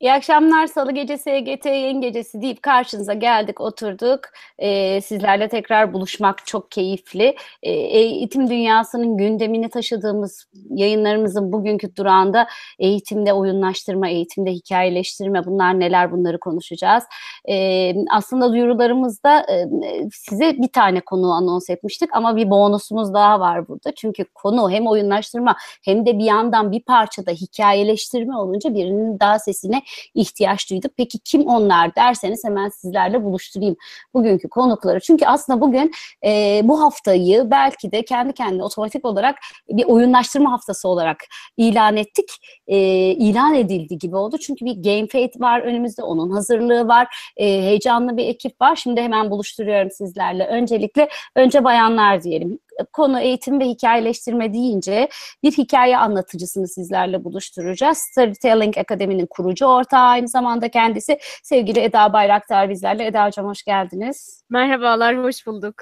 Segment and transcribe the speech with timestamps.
[0.00, 0.66] İyi akşamlar.
[0.66, 4.20] Salı gecesi EGT yayın gecesi deyip karşınıza geldik, oturduk.
[4.58, 7.36] Ee, sizlerle tekrar buluşmak çok keyifli.
[7.62, 12.46] Ee, eğitim dünyasının gündemini taşıdığımız yayınlarımızın bugünkü durağında
[12.78, 17.04] eğitimde oyunlaştırma, eğitimde hikayeleştirme bunlar neler bunları konuşacağız.
[17.48, 19.66] Ee, aslında duyurularımızda e,
[20.12, 23.92] size bir tane konu anons etmiştik ama bir bonusumuz daha var burada.
[23.96, 29.82] Çünkü konu hem oyunlaştırma hem de bir yandan bir parçada hikayeleştirme olunca birinin daha sesine
[30.14, 30.92] ihtiyaç duyduk.
[30.96, 33.76] Peki kim onlar derseniz hemen sizlerle buluşturayım
[34.14, 35.00] bugünkü konukları.
[35.00, 35.92] Çünkü aslında bugün
[36.24, 41.24] e, bu haftayı belki de kendi kendine otomatik olarak bir oyunlaştırma haftası olarak
[41.56, 42.28] ilan ettik.
[42.66, 42.78] E,
[43.10, 44.38] ilan edildi gibi oldu.
[44.38, 46.02] Çünkü bir Game Fate var önümüzde.
[46.02, 47.32] Onun hazırlığı var.
[47.36, 48.76] E, heyecanlı bir ekip var.
[48.76, 50.46] Şimdi hemen buluşturuyorum sizlerle.
[50.46, 52.58] Öncelikle önce bayanlar diyelim
[52.92, 55.08] konu eğitim ve hikayeleştirme deyince
[55.42, 57.98] bir hikaye anlatıcısını sizlerle buluşturacağız.
[57.98, 63.06] Storytelling Akademi'nin kurucu ortağı aynı zamanda kendisi sevgili Eda Bayraktar bizlerle.
[63.06, 64.44] Eda Hocam hoş geldiniz.
[64.50, 65.74] Merhabalar, hoş bulduk.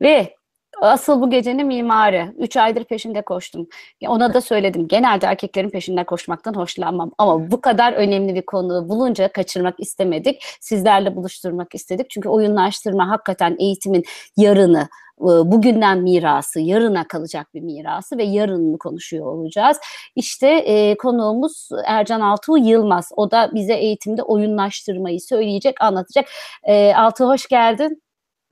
[0.00, 0.34] Ve
[0.80, 2.34] asıl bu gecenin mimarı.
[2.38, 3.68] Üç aydır peşinde koştum.
[4.06, 4.88] Ona da söyledim.
[4.88, 7.10] Genelde erkeklerin peşinden koşmaktan hoşlanmam.
[7.18, 10.42] Ama bu kadar önemli bir konu bulunca kaçırmak istemedik.
[10.60, 12.10] Sizlerle buluşturmak istedik.
[12.10, 14.04] Çünkü oyunlaştırma hakikaten eğitimin
[14.36, 14.88] yarını,
[15.20, 19.76] bugünden mirası, yarına kalacak bir mirası ve yarınını konuşuyor olacağız.
[20.16, 23.10] İşte e, konuğumuz Ercan Altuğ Yılmaz.
[23.16, 26.24] O da bize eğitimde oyunlaştırmayı söyleyecek, anlatacak.
[26.62, 28.02] E, Altuğ hoş geldin.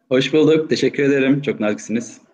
[0.08, 0.70] Hoş bulduk.
[0.70, 1.42] Teşekkür ederim.
[1.42, 2.27] Çok naziksiniz.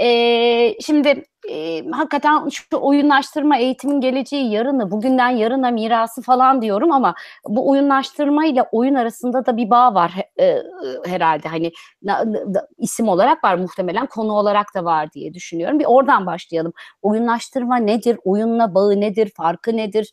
[0.00, 7.14] Ee, şimdi e, hakikaten şu oyunlaştırma eğitimin geleceği yarını, bugünden yarına mirası falan diyorum ama
[7.48, 10.62] bu oyunlaştırma ile oyun arasında da bir bağ var e,
[11.06, 11.48] herhalde.
[11.48, 15.78] Hani na, na, isim olarak var muhtemelen, konu olarak da var diye düşünüyorum.
[15.78, 16.72] Bir oradan başlayalım.
[17.02, 18.18] Oyunlaştırma nedir?
[18.24, 19.30] Oyunla bağı nedir?
[19.36, 20.12] Farkı nedir?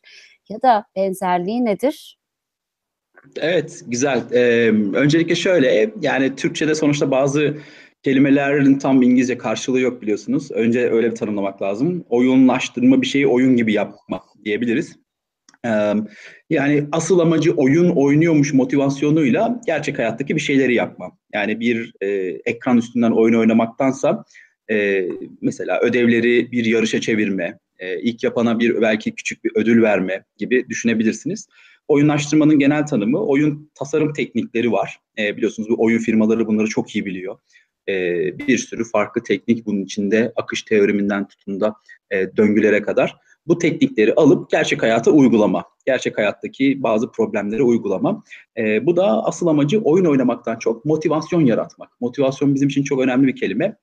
[0.50, 2.18] Ya da benzerliği nedir?
[3.38, 4.22] Evet, güzel.
[4.32, 7.58] Ee, öncelikle şöyle, yani Türkçe'de sonuçta bazı
[8.04, 10.52] kelimelerin tam İngilizce karşılığı yok biliyorsunuz.
[10.52, 12.06] Önce öyle bir tanımlamak lazım.
[12.10, 14.96] Oyunlaştırma bir şeyi oyun gibi yapma diyebiliriz.
[16.50, 21.12] Yani asıl amacı oyun oynuyormuş motivasyonuyla gerçek hayattaki bir şeyleri yapma.
[21.34, 22.08] Yani bir e,
[22.46, 24.24] ekran üstünden oyun oynamaktansa
[24.72, 25.08] e,
[25.42, 30.70] mesela ödevleri bir yarışa çevirme, e, ilk yapana bir belki küçük bir ödül verme gibi
[30.70, 31.48] düşünebilirsiniz.
[31.88, 35.00] Oyunlaştırmanın genel tanımı oyun tasarım teknikleri var.
[35.18, 37.38] E, biliyorsunuz bu oyun firmaları bunları çok iyi biliyor.
[37.90, 37.94] E,
[38.38, 41.76] bir sürü farklı teknik bunun içinde akış teoreminden tutun da
[42.12, 43.16] e, döngülere kadar.
[43.48, 45.66] Bu teknikleri alıp gerçek hayata uygulama.
[45.86, 48.24] Gerçek hayattaki bazı problemleri uygulama.
[48.58, 52.02] E, bu da asıl amacı oyun oynamaktan çok motivasyon yaratmak.
[52.02, 53.76] Motivasyon bizim için çok önemli bir kelime.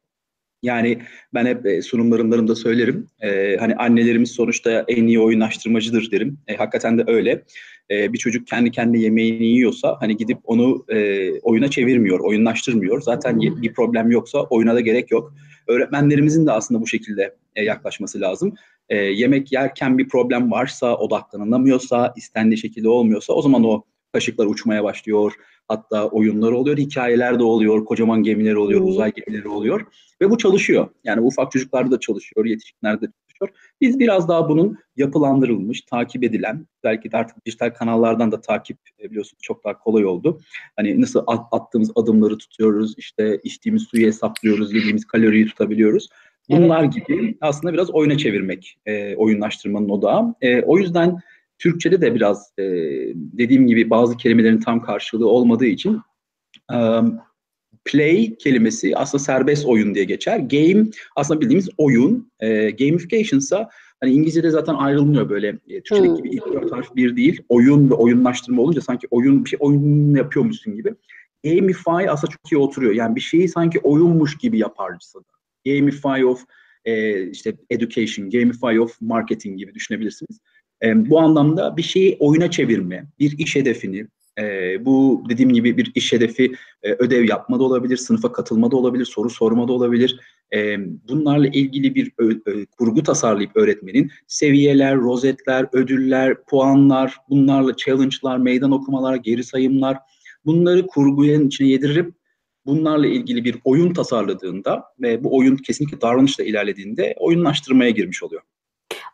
[0.62, 0.98] Yani
[1.34, 3.06] ben hep e, sunumlarımda söylerim.
[3.20, 6.38] E, hani annelerimiz sonuçta en iyi oyunlaştırmacıdır derim.
[6.48, 7.42] E, hakikaten de öyle.
[7.90, 13.00] E, bir çocuk kendi kendi yemeğini yiyorsa hani gidip onu e, oyuna çevirmiyor, oyunlaştırmıyor.
[13.02, 15.34] Zaten bir problem yoksa oyuna da gerek yok.
[15.66, 18.54] Öğretmenlerimizin de aslında bu şekilde e, yaklaşması lazım.
[18.88, 24.84] E, yemek yerken bir problem varsa, odaklanamıyorsa, istendiği şekilde olmuyorsa o zaman o kaşıklar uçmaya
[24.84, 25.32] başlıyor.
[25.70, 29.86] Hatta oyunlar oluyor, hikayeler de oluyor, kocaman gemiler oluyor, uzay gemileri oluyor.
[30.20, 30.88] Ve bu çalışıyor.
[31.04, 33.60] Yani ufak çocuklarda da çalışıyor, yetişkinlerde de çalışıyor.
[33.80, 39.42] Biz biraz daha bunun yapılandırılmış, takip edilen, belki de artık dijital kanallardan da takip biliyorsunuz
[39.42, 40.40] çok daha kolay oldu.
[40.76, 46.08] Hani nasıl at, attığımız adımları tutuyoruz, işte içtiğimiz suyu hesaplıyoruz, yediğimiz kaloriyi tutabiliyoruz.
[46.50, 46.94] Bunlar evet.
[46.94, 50.34] gibi aslında biraz oyuna çevirmek, e, oyunlaştırmanın odağı.
[50.40, 51.20] E, o yüzden
[51.60, 52.64] Türkçe'de de biraz e,
[53.14, 56.00] dediğim gibi bazı kelimelerin tam karşılığı olmadığı için
[56.72, 57.18] um,
[57.84, 60.38] play kelimesi aslında serbest oyun diye geçer.
[60.38, 62.32] Game aslında bildiğimiz oyun.
[62.40, 63.66] E, gamification ise
[64.00, 65.48] hani İngilizce'de zaten ayrılmıyor böyle.
[65.48, 66.16] E, Türkçedeki hmm.
[66.16, 67.42] gibi ilk dört harf bir değil.
[67.48, 70.94] Oyun ve oyunlaştırma olunca sanki oyun bir şey oyun yapıyormuşsun gibi.
[71.44, 72.94] Gamify aslında çok iyi oturuyor.
[72.94, 75.32] Yani bir şeyi sanki oyunmuş gibi yaparcısı da.
[75.66, 76.44] Gamify of
[76.84, 80.40] e, işte education, gamify of marketing gibi düşünebilirsiniz.
[80.82, 84.06] E, bu anlamda bir şeyi oyuna çevirme, bir iş hedefini,
[84.38, 88.76] e, bu dediğim gibi bir iş hedefi e, ödev yapma da olabilir, sınıfa katılma da
[88.76, 90.20] olabilir, soru sorma da olabilir.
[90.54, 90.76] E,
[91.08, 98.72] bunlarla ilgili bir ö, ö, kurgu tasarlayıp öğretmenin seviyeler, rozetler, ödüller, puanlar, bunlarla challenge'lar, meydan
[98.72, 99.96] okumalar, geri sayımlar
[100.44, 102.14] bunları kurguyanın içine yedirip
[102.66, 108.42] bunlarla ilgili bir oyun tasarladığında ve bu oyun kesinlikle davranışla ilerlediğinde oyunlaştırmaya girmiş oluyor.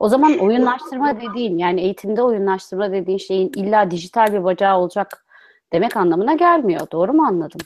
[0.01, 5.27] O zaman oyunlaştırma dediğin yani eğitimde oyunlaştırma dediğin şeyin illa dijital bir bacağı olacak
[5.73, 6.87] demek anlamına gelmiyor.
[6.93, 7.61] Doğru mu anladım?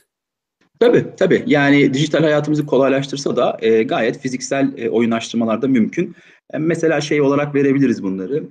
[0.81, 1.45] Tabii tabii.
[1.47, 6.17] Yani dijital hayatımızı kolaylaştırsa da e, gayet fiziksel e, oyunlaştırmalar da mümkün.
[6.59, 8.45] Mesela şey olarak verebiliriz bunları.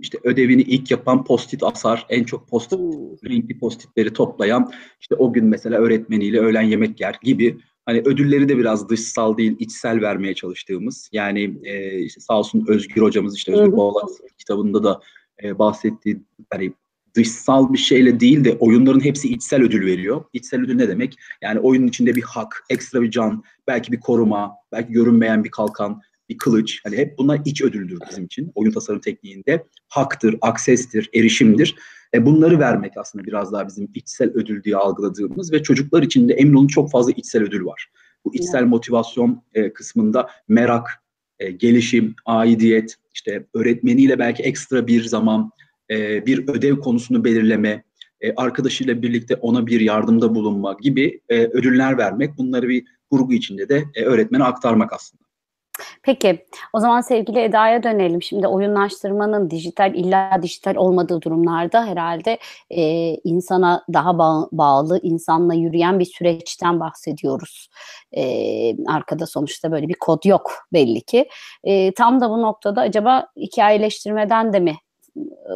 [0.00, 2.78] İşte ödevini ilk yapan postit asar, en çok postit,
[3.24, 8.58] renkli postitleri toplayan, işte o gün mesela öğretmeniyle öğlen yemek yer gibi hani ödülleri de
[8.58, 13.72] biraz dışsal değil içsel vermeye çalıştığımız yani e, işte sağ olsun Özgür hocamız işte Özgür
[13.72, 15.00] Boğalat kitabında da
[15.42, 16.72] e, bahsettiği hani
[17.14, 20.24] dışsal bir şeyle değil de oyunların hepsi içsel ödül veriyor.
[20.32, 21.18] İçsel ödül ne demek?
[21.42, 26.02] Yani oyunun içinde bir hak, ekstra bir can, belki bir koruma, belki görünmeyen bir kalkan,
[26.28, 26.80] bir kılıç.
[26.84, 28.52] Hani hep bunlar iç ödüldür bizim için.
[28.54, 31.76] Oyun tasarım tekniğinde haktır, aksestir, erişimdir.
[32.14, 36.34] E bunları vermek aslında biraz daha bizim içsel ödül diye algıladığımız ve çocuklar için de
[36.34, 37.90] emin olun çok fazla içsel ödül var.
[38.24, 40.88] Bu içsel motivasyon e, kısmında merak,
[41.38, 45.50] e, gelişim, aidiyet, işte öğretmeniyle belki ekstra bir zaman
[45.90, 47.84] e, bir ödev konusunu belirleme,
[48.20, 53.68] e, arkadaşıyla birlikte ona bir yardımda bulunma gibi e, ödüller vermek, bunları bir kurgu içinde
[53.68, 55.21] de e, öğretmene aktarmak aslında.
[56.02, 58.22] Peki o zaman sevgili Eda'ya dönelim.
[58.22, 62.38] Şimdi oyunlaştırmanın dijital illa dijital olmadığı durumlarda herhalde
[62.70, 62.82] e,
[63.24, 67.68] insana daha bağ, bağlı, insanla yürüyen bir süreçten bahsediyoruz.
[68.16, 68.22] E,
[68.86, 71.28] arkada sonuçta böyle bir kod yok belli ki.
[71.64, 74.76] E, tam da bu noktada acaba hikayeleştirmeden de mi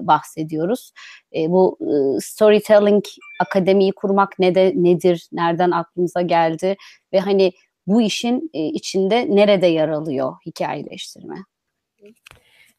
[0.03, 0.93] bahsediyoruz.
[1.37, 3.05] E, bu e, storytelling
[3.41, 6.77] akademiyi kurmak ne de nedir, nereden aklımıza geldi
[7.13, 7.53] ve hani
[7.87, 11.37] bu işin e, içinde nerede yer alıyor hikayeleştirme?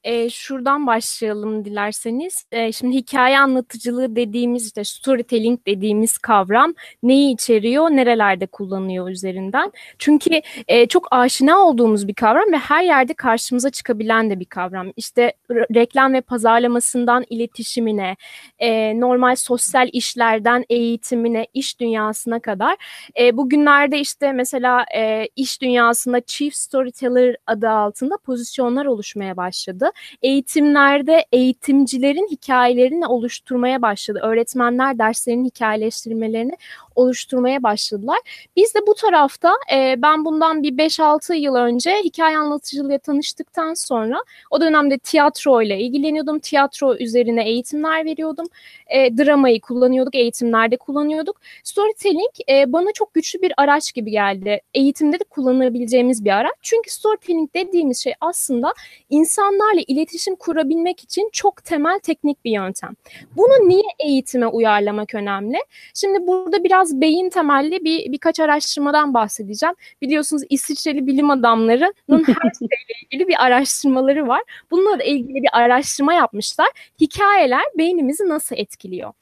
[0.07, 2.45] E, şuradan başlayalım dilerseniz.
[2.51, 6.73] E, şimdi hikaye anlatıcılığı dediğimiz işte storytelling dediğimiz kavram
[7.03, 9.71] neyi içeriyor, nerelerde kullanıyor üzerinden.
[9.99, 14.91] Çünkü e, çok aşina olduğumuz bir kavram ve her yerde karşımıza çıkabilen de bir kavram.
[14.95, 18.15] İşte reklam ve pazarlamasından iletişimine,
[18.59, 22.75] e, normal sosyal işlerden eğitimine, iş dünyasına kadar.
[23.19, 29.91] E, bugünlerde işte mesela e, iş dünyasında Chief Storyteller adı altında pozisyonlar oluşmaya başladı
[30.21, 34.19] eğitimlerde eğitimcilerin hikayelerini oluşturmaya başladı.
[34.23, 36.57] Öğretmenler derslerin hikayeleştirmelerini
[36.97, 38.17] oluşturmaya başladılar.
[38.55, 44.23] Biz de bu tarafta e, ben bundan bir 5-6 yıl önce hikaye anlatıcılığıyla tanıştıktan sonra
[44.51, 46.39] o dönemde tiyatro ile ilgileniyordum.
[46.39, 48.47] Tiyatro üzerine eğitimler veriyordum.
[48.87, 51.41] E, dramayı kullanıyorduk, eğitimlerde kullanıyorduk.
[51.63, 54.61] Storytelling e, bana çok güçlü bir araç gibi geldi.
[54.73, 56.55] Eğitimde de kullanabileceğimiz bir araç.
[56.61, 58.73] Çünkü storytelling dediğimiz şey aslında
[59.09, 62.95] insanlarla iletişim kurabilmek için çok temel teknik bir yöntem.
[63.37, 65.57] Bunu niye eğitime uyarlamak önemli?
[65.93, 69.75] Şimdi burada biraz beyin temelli bir birkaç araştırmadan bahsedeceğim.
[70.01, 71.93] Biliyorsunuz İsviçreli bilim adamlarının
[72.27, 74.41] her şeyle ilgili bir araştırmaları var.
[74.71, 76.67] Bununla da ilgili bir araştırma yapmışlar.
[77.01, 79.13] Hikayeler beynimizi nasıl etkiliyor?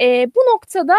[0.00, 0.94] Ee, bu noktada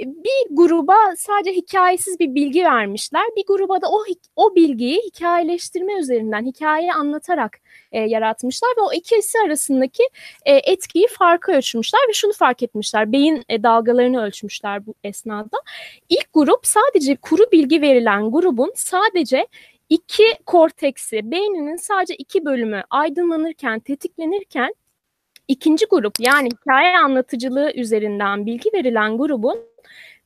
[0.00, 3.24] bir gruba sadece hikayesiz bir bilgi vermişler.
[3.36, 4.04] Bir gruba da o
[4.36, 7.58] o bilgiyi hikayeleştirme üzerinden, hikayeyi anlatarak
[7.92, 10.02] e, yaratmışlar ve o ikisi arasındaki
[10.44, 13.12] e, etkiyi farkı ölçmüşler ve şunu fark etmişler.
[13.12, 15.58] Beyin e, dalgalarını ölçmüşler bu esnada.
[16.08, 19.46] İlk grup sadece kuru bilgi verilen grubun sadece
[19.88, 24.74] iki korteksi, beyninin sadece iki bölümü aydınlanırken, tetiklenirken
[25.48, 29.58] ikinci grup yani hikaye anlatıcılığı üzerinden bilgi verilen grubun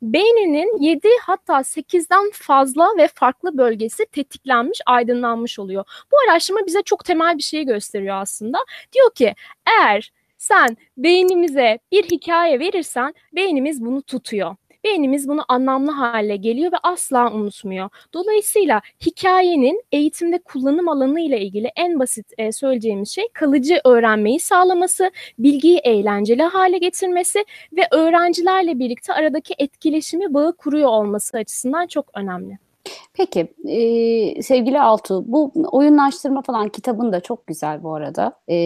[0.02, 5.85] beyninin 7 hatta 8'den fazla ve farklı bölgesi tetiklenmiş, aydınlanmış oluyor.
[6.12, 8.58] Bu araştırma bize çok temel bir şey gösteriyor aslında.
[8.93, 9.35] Diyor ki
[9.67, 16.77] eğer sen beynimize bir hikaye verirsen beynimiz bunu tutuyor beynimiz bunu anlamlı hale geliyor ve
[16.82, 17.91] asla unutmuyor.
[18.15, 25.10] Dolayısıyla hikayenin eğitimde kullanım alanı ile ilgili en basit e, söyleyeceğimiz şey kalıcı öğrenmeyi sağlaması,
[25.39, 32.69] bilgiyi eğlenceli hale getirmesi ve öğrencilerle birlikte aradaki etkileşimi bağı kuruyor olması açısından çok önemli.
[33.15, 38.32] Peki e, sevgili Altu bu oyunlaştırma falan kitabın da çok güzel bu arada.
[38.49, 38.56] E,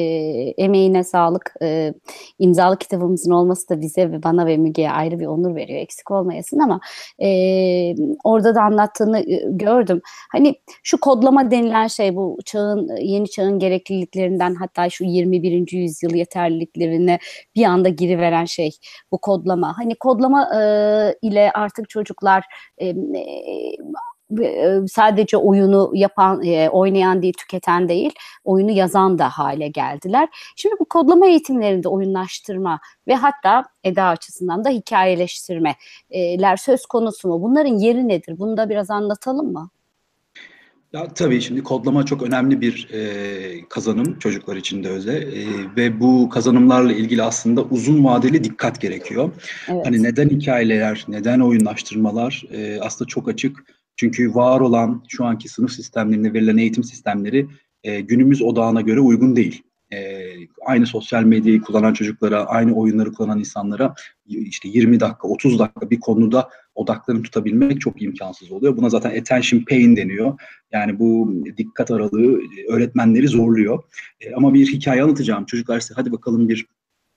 [0.59, 1.54] emeğine sağlık.
[1.62, 1.94] E,
[2.38, 5.80] imzalı kitabımızın olması da bize ve bana ve Müge'ye ayrı bir onur veriyor.
[5.80, 6.80] Eksik olmayasın ama
[7.23, 7.28] e,
[8.25, 10.00] orada da anlattığını gördüm.
[10.33, 15.73] Hani şu kodlama denilen şey bu çağın yeni çağın gerekliliklerinden hatta şu 21.
[15.73, 17.18] yüzyıl yeterliliklerine
[17.56, 18.71] bir anda giriveren şey
[19.12, 19.78] bu kodlama.
[19.78, 20.62] Hani kodlama e,
[21.23, 22.44] ile artık çocuklar
[22.83, 22.94] e,
[24.88, 28.12] sadece oyunu yapan, oynayan değil, tüketen değil,
[28.45, 30.29] oyunu yazan da hale geldiler.
[30.57, 37.43] Şimdi bu kodlama eğitimlerinde oyunlaştırma ve hatta eda açısından da hikayeleştirmeler söz konusu mu?
[37.43, 38.38] Bunların yeri nedir?
[38.38, 39.71] Bunu da biraz anlatalım mı?
[40.95, 46.00] Ya tabii şimdi kodlama çok önemli bir e, kazanım çocuklar için de özel e, ve
[46.00, 49.31] bu kazanımlarla ilgili aslında uzun vadeli dikkat gerekiyor.
[49.69, 49.87] Evet.
[49.87, 53.64] Hani neden hikayeler, neden oyunlaştırmalar e, aslında çok açık
[53.96, 57.46] çünkü var olan şu anki sınıf sistemlerinde verilen eğitim sistemleri
[57.84, 59.62] e, günümüz odağına göre uygun değil.
[59.92, 60.20] E,
[60.66, 63.94] aynı sosyal medyayı kullanan çocuklara, aynı oyunları kullanan insanlara
[64.26, 68.76] işte 20 dakika, 30 dakika bir konuda odaklarını tutabilmek çok imkansız oluyor.
[68.76, 70.38] Buna zaten attention pain deniyor.
[70.72, 73.82] Yani bu dikkat aralığı öğretmenleri zorluyor.
[74.20, 75.44] E, ama bir hikaye anlatacağım.
[75.44, 76.66] Çocuklar size hadi bakalım bir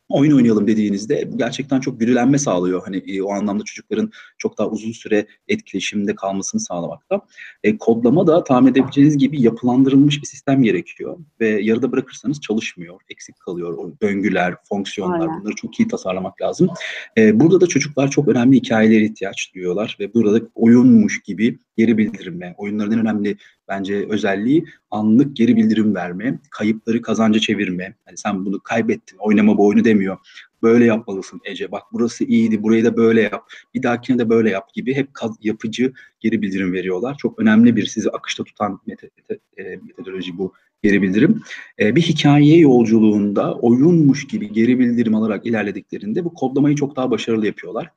[0.10, 2.82] oyun oynayalım dediğinizde bu gerçekten çok güdülenme sağlıyor.
[2.86, 7.22] Hani e, o anlamda çocukların çok daha uzun süre etkileşimde kalmasını sağlamakta.
[7.64, 13.40] E, kodlama da tahmin edebileceğiniz gibi yapılandırılmış bir sistem gerekiyor ve yarıda bırakırsanız çalışmıyor, eksik
[13.40, 13.78] kalıyor.
[13.78, 15.40] O döngüler, fonksiyonlar Aynen.
[15.40, 16.70] bunları çok iyi tasarlamak lazım.
[17.18, 21.98] E, burada da çocuklar çok önemli hikayelere ihtiyaç duyuyorlar ve burada da oyunmuş gibi geri
[21.98, 23.38] bildirilme, oyunların en önemli
[23.70, 27.96] bence özelliği anlık geri bildirim verme, kayıpları kazanca çevirme.
[28.06, 30.18] Hani sen bunu kaybettin, oynama bu oyunu demiyor.
[30.64, 31.72] Böyle yapmalısın Ece.
[31.72, 33.44] Bak burası iyiydi, burayı da böyle yap.
[33.74, 35.10] Bir dahakine de böyle yap gibi hep
[35.42, 37.16] yapıcı geri bildirim veriyorlar.
[37.18, 41.42] Çok önemli bir sizi akışta tutan mete- e, metodoloji bu geri bildirim.
[41.80, 47.46] E, bir hikaye yolculuğunda oyunmuş gibi geri bildirim alarak ilerlediklerinde bu kodlamayı çok daha başarılı
[47.46, 47.92] yapıyorlar.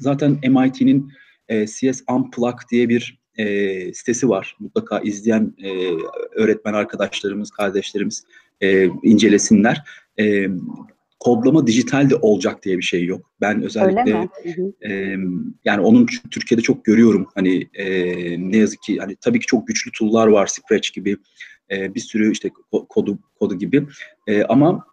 [0.00, 1.12] Zaten MIT'nin
[1.48, 4.56] e, CS Unplug diye bir e, sitesi var.
[4.60, 5.90] Mutlaka izleyen e,
[6.34, 8.24] öğretmen arkadaşlarımız, kardeşlerimiz
[8.60, 9.82] e, incelesinler.
[10.20, 10.46] E,
[11.20, 13.30] kodlama dijital de olacak diye bir şey yok.
[13.40, 14.28] Ben özellikle
[14.88, 15.16] e,
[15.64, 17.26] yani onun Türkiye'de çok görüyorum.
[17.34, 17.86] Hani e,
[18.50, 21.16] ne yazık ki hani tabii ki çok güçlü tool'lar var, Scratch gibi
[21.70, 23.86] e, bir sürü işte ko- kodu kodu gibi.
[24.26, 24.86] E, ama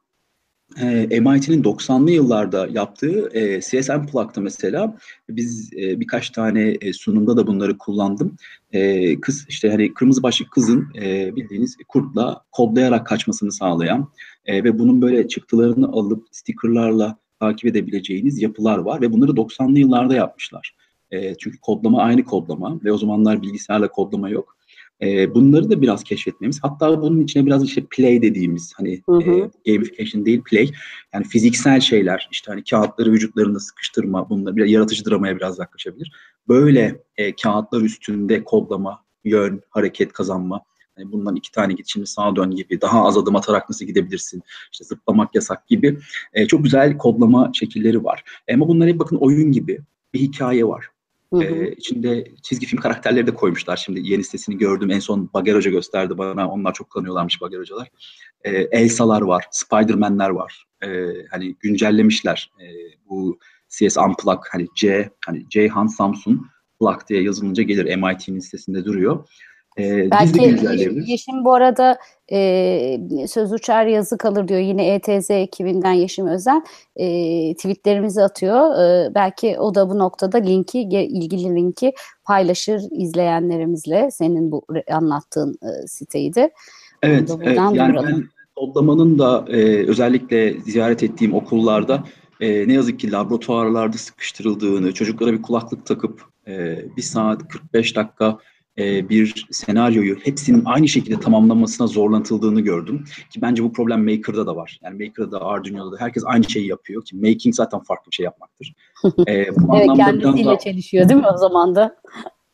[0.81, 4.97] e, MIT'nin 90'lı yıllarda yaptığı e, CS Unplugged'da mesela
[5.29, 8.35] biz e, birkaç tane e, sunumda da bunları kullandım.
[8.71, 14.11] E, kız işte hani kırmızı başlık kızın e, bildiğiniz kurtla kodlayarak kaçmasını sağlayan
[14.45, 20.15] e, ve bunun böyle çıktılarını alıp stickerlarla takip edebileceğiniz yapılar var ve bunları 90'lı yıllarda
[20.15, 20.75] yapmışlar.
[21.11, 24.57] E, çünkü kodlama aynı kodlama ve o zamanlar bilgisayarla kodlama yok.
[25.01, 26.59] E, bunları da biraz keşfetmemiz.
[26.63, 29.49] Hatta bunun içine biraz işte play dediğimiz hani Hı hı.
[29.65, 30.71] e, gamification değil play.
[31.13, 36.11] Yani fiziksel şeyler işte hani kağıtları vücutlarında sıkıştırma bunlar biraz yaratıcı dramaya biraz yaklaşabilir.
[36.47, 40.61] Böyle e, kağıtlar üstünde kodlama, yön, hareket kazanma.
[40.97, 44.43] Hani bundan iki tane git şimdi sağa dön gibi daha az adım atarak nasıl gidebilirsin
[44.71, 45.99] işte zıplamak yasak gibi
[46.33, 48.23] e, çok güzel kodlama şekilleri var.
[48.53, 49.79] Ama bunlar hep bakın oyun gibi
[50.13, 50.89] bir hikaye var.
[51.41, 51.55] Hı hı.
[51.55, 53.77] Ee, içinde çizgi film karakterleri de koymuşlar.
[53.77, 54.91] Şimdi yeni sitesini gördüm.
[54.91, 56.49] En son Bager Hoca gösterdi bana.
[56.49, 57.89] Onlar çok kullanıyorlarmış Bager Hocalar.
[58.43, 59.45] Ee, Elsa'lar var.
[59.51, 60.65] Spider-Man'ler var.
[60.83, 62.51] Ee, hani güncellemişler.
[62.61, 62.65] Ee,
[63.09, 63.39] bu
[63.69, 66.47] CS Unplug hani C hani Ceyhan Samsun
[66.79, 67.95] Plug diye yazılınca gelir.
[67.95, 69.27] MIT'nin sitesinde duruyor.
[69.79, 71.09] Ee, biz de Belki güncelleyebiliriz.
[71.09, 71.97] Yeşim bu arada
[72.31, 74.59] e, söz uçar yazı kalır diyor.
[74.59, 76.65] Yine ETZ ekibinden Yeşim Özen
[76.95, 77.05] e,
[77.55, 78.79] tweetlerimizi atıyor.
[78.79, 84.11] E, belki o da bu noktada linki ilgili linki paylaşır izleyenlerimizle.
[84.11, 86.51] Senin bu anlattığın e, siteyi de.
[87.03, 87.57] Evet, evet.
[87.57, 88.09] Yani duyuralım.
[88.09, 88.23] ben
[88.55, 92.03] kodlamanın da e, özellikle ziyaret ettiğim okullarda
[92.39, 98.37] e, ne yazık ki laboratuvarlarda sıkıştırıldığını, çocuklara bir kulaklık takıp e, bir saat 45 dakika
[98.79, 103.03] e, bir senaryoyu hepsinin aynı şekilde tamamlamasına zorlatıldığını gördüm.
[103.29, 104.79] Ki bence bu problem Maker'da da var.
[104.83, 108.23] Yani Maker'da da Arduino'da da herkes aynı şeyi yapıyor ki making zaten farklı bir şey
[108.23, 108.73] yapmaktır.
[109.27, 111.95] E, bu Evet kendisiyle daha- çelişiyor değil mi o zaman da?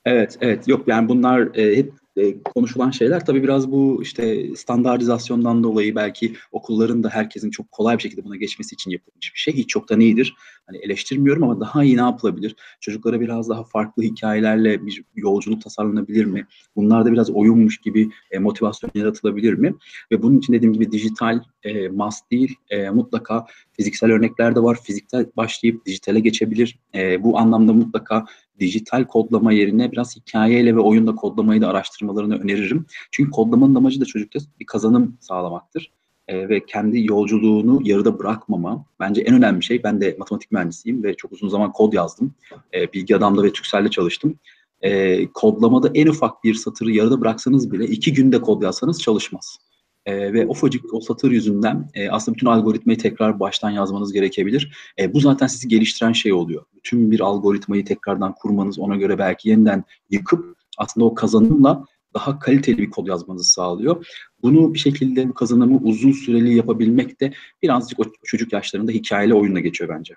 [0.05, 0.67] Evet, evet.
[0.67, 3.25] Yok yani bunlar e, hep e, konuşulan şeyler.
[3.25, 8.35] Tabii biraz bu işte standartizasyondan dolayı belki okulların da herkesin çok kolay bir şekilde buna
[8.35, 9.53] geçmesi için yapılmış bir şey.
[9.53, 10.35] Hiç çoktan iyidir.
[10.65, 12.55] Hani eleştirmiyorum ama daha iyi ne yapılabilir?
[12.79, 16.47] Çocuklara biraz daha farklı hikayelerle bir yolculuk tasarlanabilir mi?
[16.75, 19.75] Bunlar da biraz oyunmuş gibi e, motivasyon yaratılabilir mi?
[20.11, 24.77] Ve bunun için dediğim gibi dijital e, must değil, e, mutlaka fiziksel örnekler de var.
[24.83, 26.79] Fiziksel başlayıp dijitale geçebilir.
[26.95, 28.25] E, bu anlamda mutlaka
[28.59, 32.85] dijital kodlama yerine biraz hikayeyle ve oyunda kodlamayı da araştırmalarını öneririm.
[33.11, 35.91] Çünkü kodlamanın amacı da çocukta bir kazanım sağlamaktır.
[36.31, 39.83] Ee, ve kendi yolculuğunu yarıda bırakmama bence en önemli şey.
[39.83, 42.33] Ben de matematik mühendisiyim ve çok uzun zaman kod yazdım.
[42.73, 44.35] Ee, Bilgi Adam'da ve Türkcell'de çalıştım.
[44.81, 49.57] Ee, kodlamada en ufak bir satırı yarıda bıraksanız bile iki günde kod yazsanız çalışmaz.
[50.05, 54.73] Ee, ve ufacık o satır yüzünden e, aslında bütün algoritmayı tekrar baştan yazmanız gerekebilir.
[54.99, 56.65] E, bu zaten sizi geliştiren şey oluyor.
[56.75, 62.77] Bütün bir algoritmayı tekrardan kurmanız, ona göre belki yeniden yıkıp aslında o kazanımla daha kaliteli
[62.77, 64.07] bir kod yazmanızı sağlıyor.
[64.43, 69.59] Bunu bir şekilde bu kazanımı uzun süreli yapabilmek de birazcık o çocuk yaşlarında hikayeyle oyunla
[69.59, 70.15] geçiyor bence.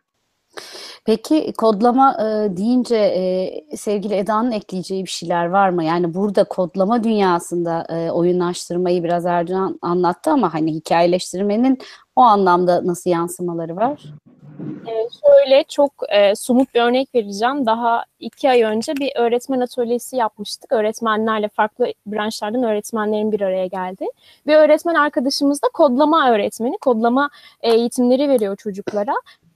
[1.06, 5.84] Peki kodlama e, deyince e, sevgili Eda'nın ekleyeceği bir şeyler var mı?
[5.84, 11.78] Yani burada kodlama dünyasında e, oyunlaştırmayı biraz Erdoğan anlattı ama hani hikayeleştirmenin
[12.16, 14.02] o anlamda nasıl yansımaları var?
[14.60, 17.66] Ee, şöyle çok e, somut bir örnek vereceğim.
[17.66, 20.72] Daha iki ay önce bir öğretmen atölyesi yapmıştık.
[20.72, 24.06] Öğretmenlerle farklı branşlardan öğretmenlerin bir araya geldi.
[24.46, 26.78] Ve öğretmen arkadaşımız da kodlama öğretmeni.
[26.80, 27.30] Kodlama
[27.62, 29.14] eğitimleri veriyor çocuklara.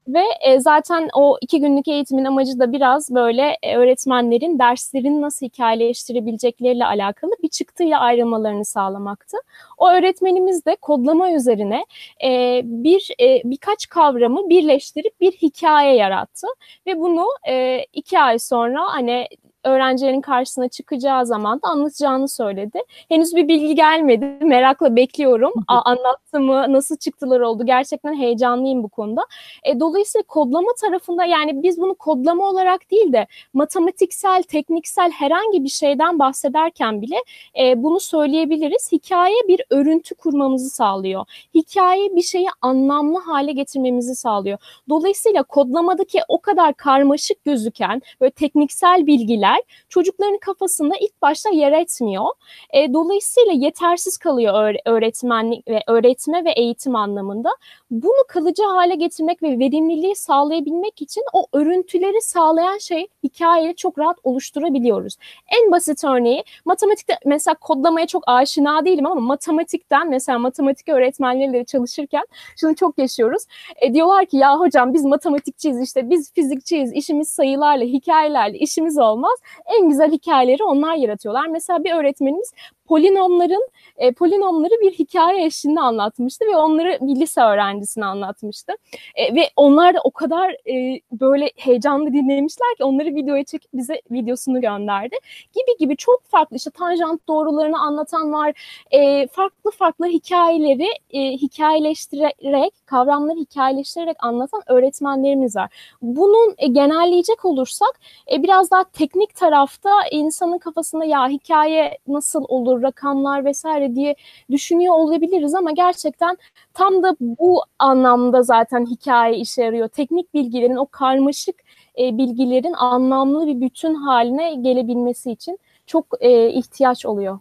[0.08, 5.46] Ve e, zaten o iki günlük eğitimin amacı da biraz böyle e, öğretmenlerin derslerini nasıl
[5.46, 9.36] hikayeleştirebilecekleriyle alakalı bir çıktıyla ayrılmalarını sağlamaktı.
[9.78, 11.84] O öğretmenimiz de kodlama üzerine
[12.24, 16.46] e, bir e, birkaç kavramı birleştirip bir hikaye yarattı
[16.86, 19.26] ve bunu e, iki ay sonra hani
[19.68, 22.82] öğrencilerin karşısına çıkacağı zaman da anlatacağını söyledi.
[23.08, 24.44] Henüz bir bilgi gelmedi.
[24.44, 25.52] Merakla bekliyorum.
[25.68, 26.66] A, anlattı mı?
[26.68, 27.66] Nasıl çıktılar oldu?
[27.66, 29.22] Gerçekten heyecanlıyım bu konuda.
[29.64, 35.68] E, dolayısıyla kodlama tarafında yani biz bunu kodlama olarak değil de matematiksel, tekniksel herhangi bir
[35.68, 37.16] şeyden bahsederken bile
[37.60, 38.92] e, bunu söyleyebiliriz.
[38.92, 41.24] Hikaye bir örüntü kurmamızı sağlıyor.
[41.54, 44.58] Hikaye bir şeyi anlamlı hale getirmemizi sağlıyor.
[44.88, 49.57] Dolayısıyla kodlamadaki o kadar karmaşık gözüken böyle tekniksel bilgiler
[49.88, 52.26] çocukların kafasında ilk başta yer etmiyor.
[52.70, 57.50] E, dolayısıyla yetersiz kalıyor öğretmenlik ve öğretme ve eğitim anlamında.
[57.90, 64.16] Bunu kalıcı hale getirmek ve verimliliği sağlayabilmek için o örüntüleri sağlayan şey hikayeyi çok rahat
[64.24, 65.16] oluşturabiliyoruz.
[65.62, 72.24] En basit örneği matematikte mesela kodlamaya çok aşina değilim ama matematikten mesela matematik öğretmenleriyle çalışırken
[72.56, 73.42] şunu çok yaşıyoruz.
[73.76, 79.38] E, diyorlar ki ya hocam biz matematikçiyiz işte biz fizikçiyiz işimiz sayılarla hikayelerle işimiz olmaz
[79.66, 81.46] en güzel hikayeleri onlar yaratıyorlar.
[81.46, 82.52] Mesela bir öğretmenimiz
[82.88, 88.72] polinomların e, polinomları bir hikaye eşliğinde anlatmıştı ve onları bir lise öğrencisine anlatmıştı.
[89.14, 94.00] E, ve onlar da o kadar e, böyle heyecanlı dinlemişler ki onları videoya çekip bize
[94.10, 95.16] videosunu gönderdi.
[95.54, 98.52] Gibi gibi çok farklı işte tanjant doğrularını anlatan var.
[98.90, 105.70] E, farklı farklı hikayeleri e, hikayeleştirerek, kavramları hikayeleştirerek anlatan öğretmenlerimiz var.
[106.02, 108.00] Bunun e, genelleyecek olursak
[108.32, 114.14] e, biraz daha teknik tarafta insanın kafasında ya hikaye nasıl olur, rakamlar vesaire diye
[114.50, 116.36] düşünüyor olabiliriz ama gerçekten
[116.74, 119.88] tam da bu anlamda zaten hikaye işe yarıyor.
[119.88, 121.56] Teknik bilgilerin o karmaşık
[121.98, 127.38] e, bilgilerin anlamlı bir bütün haline gelebilmesi için çok e, ihtiyaç oluyor.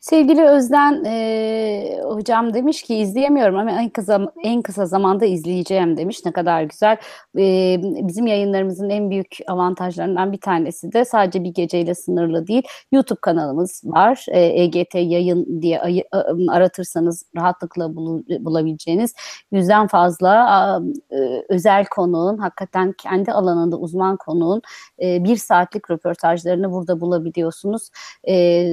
[0.00, 6.24] Sevgili Özden e, hocam demiş ki izleyemiyorum ama en kısa en kısa zamanda izleyeceğim demiş.
[6.24, 6.96] Ne kadar güzel.
[7.38, 12.62] E, bizim yayınlarımızın en büyük avantajlarından bir tanesi de sadece bir geceyle sınırlı değil.
[12.92, 14.26] YouTube kanalımız var.
[14.28, 16.02] E, EGT yayın diye ay,
[16.48, 19.14] aratırsanız rahatlıkla bul, bulabileceğiniz
[19.52, 24.62] yüzden fazla e, özel konuğun hakikaten kendi alanında uzman konuğun
[25.02, 27.90] e, bir saatlik röportajlarını burada bulabiliyorsunuz.
[28.28, 28.66] E,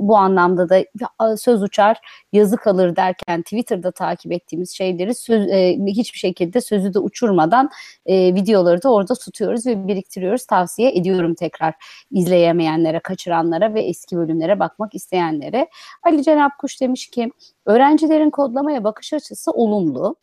[0.00, 2.00] bu anlamda da söz uçar,
[2.32, 7.70] yazı kalır derken Twitter'da takip ettiğimiz şeyleri söz, e, hiçbir şekilde sözü de uçurmadan
[8.06, 10.46] e, videoları da orada tutuyoruz ve biriktiriyoruz.
[10.46, 11.74] Tavsiye ediyorum tekrar
[12.10, 15.68] izleyemeyenlere, kaçıranlara ve eski bölümlere bakmak isteyenlere.
[16.02, 17.30] Ali Cenap Kuş demiş ki
[17.66, 20.16] öğrencilerin kodlamaya bakış açısı olumlu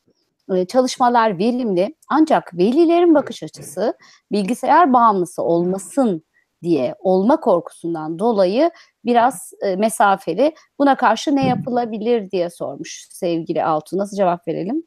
[0.67, 3.93] çalışmalar verimli ancak velilerin bakış açısı
[4.31, 6.23] bilgisayar bağımlısı olmasın
[6.63, 8.71] diye olma korkusundan dolayı
[9.07, 10.53] biraz e, mesafeli.
[10.79, 13.97] Buna karşı ne yapılabilir diye sormuş sevgili Altu.
[13.97, 14.83] Nasıl cevap verelim?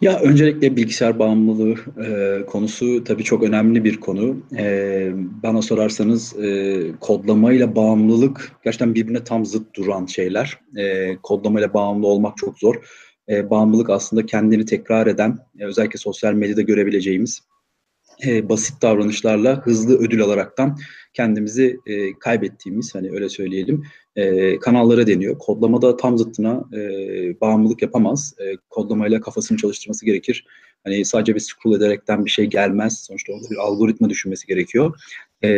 [0.00, 1.74] Ya öncelikle bilgisayar bağımlılığı
[2.06, 4.36] e, konusu tabii çok önemli bir konu.
[4.56, 5.10] E,
[5.42, 10.58] bana sorarsanız e, kodlamayla bağımlılık gerçekten birbirine tam zıt duran şeyler.
[10.76, 12.74] E, kodlamayla bağımlı olmak çok zor.
[13.28, 17.40] E, bağımlılık aslında kendini tekrar eden, e, özellikle sosyal medyada görebileceğimiz
[18.26, 20.78] e, basit davranışlarla hızlı ödül alaraktan
[21.12, 23.84] kendimizi e, kaybettiğimiz hani öyle söyleyelim
[24.16, 25.38] e, kanallara deniyor.
[25.38, 26.80] Kodlamada tam zıttına e,
[27.40, 28.34] bağımlılık yapamaz.
[28.38, 30.46] E, kodlamayla kafasını çalıştırması gerekir.
[30.84, 33.04] Hani sadece bir scroll ederekten bir şey gelmez.
[33.06, 35.00] Sonuçta orada bir algoritma düşünmesi gerekiyor.
[35.44, 35.48] E,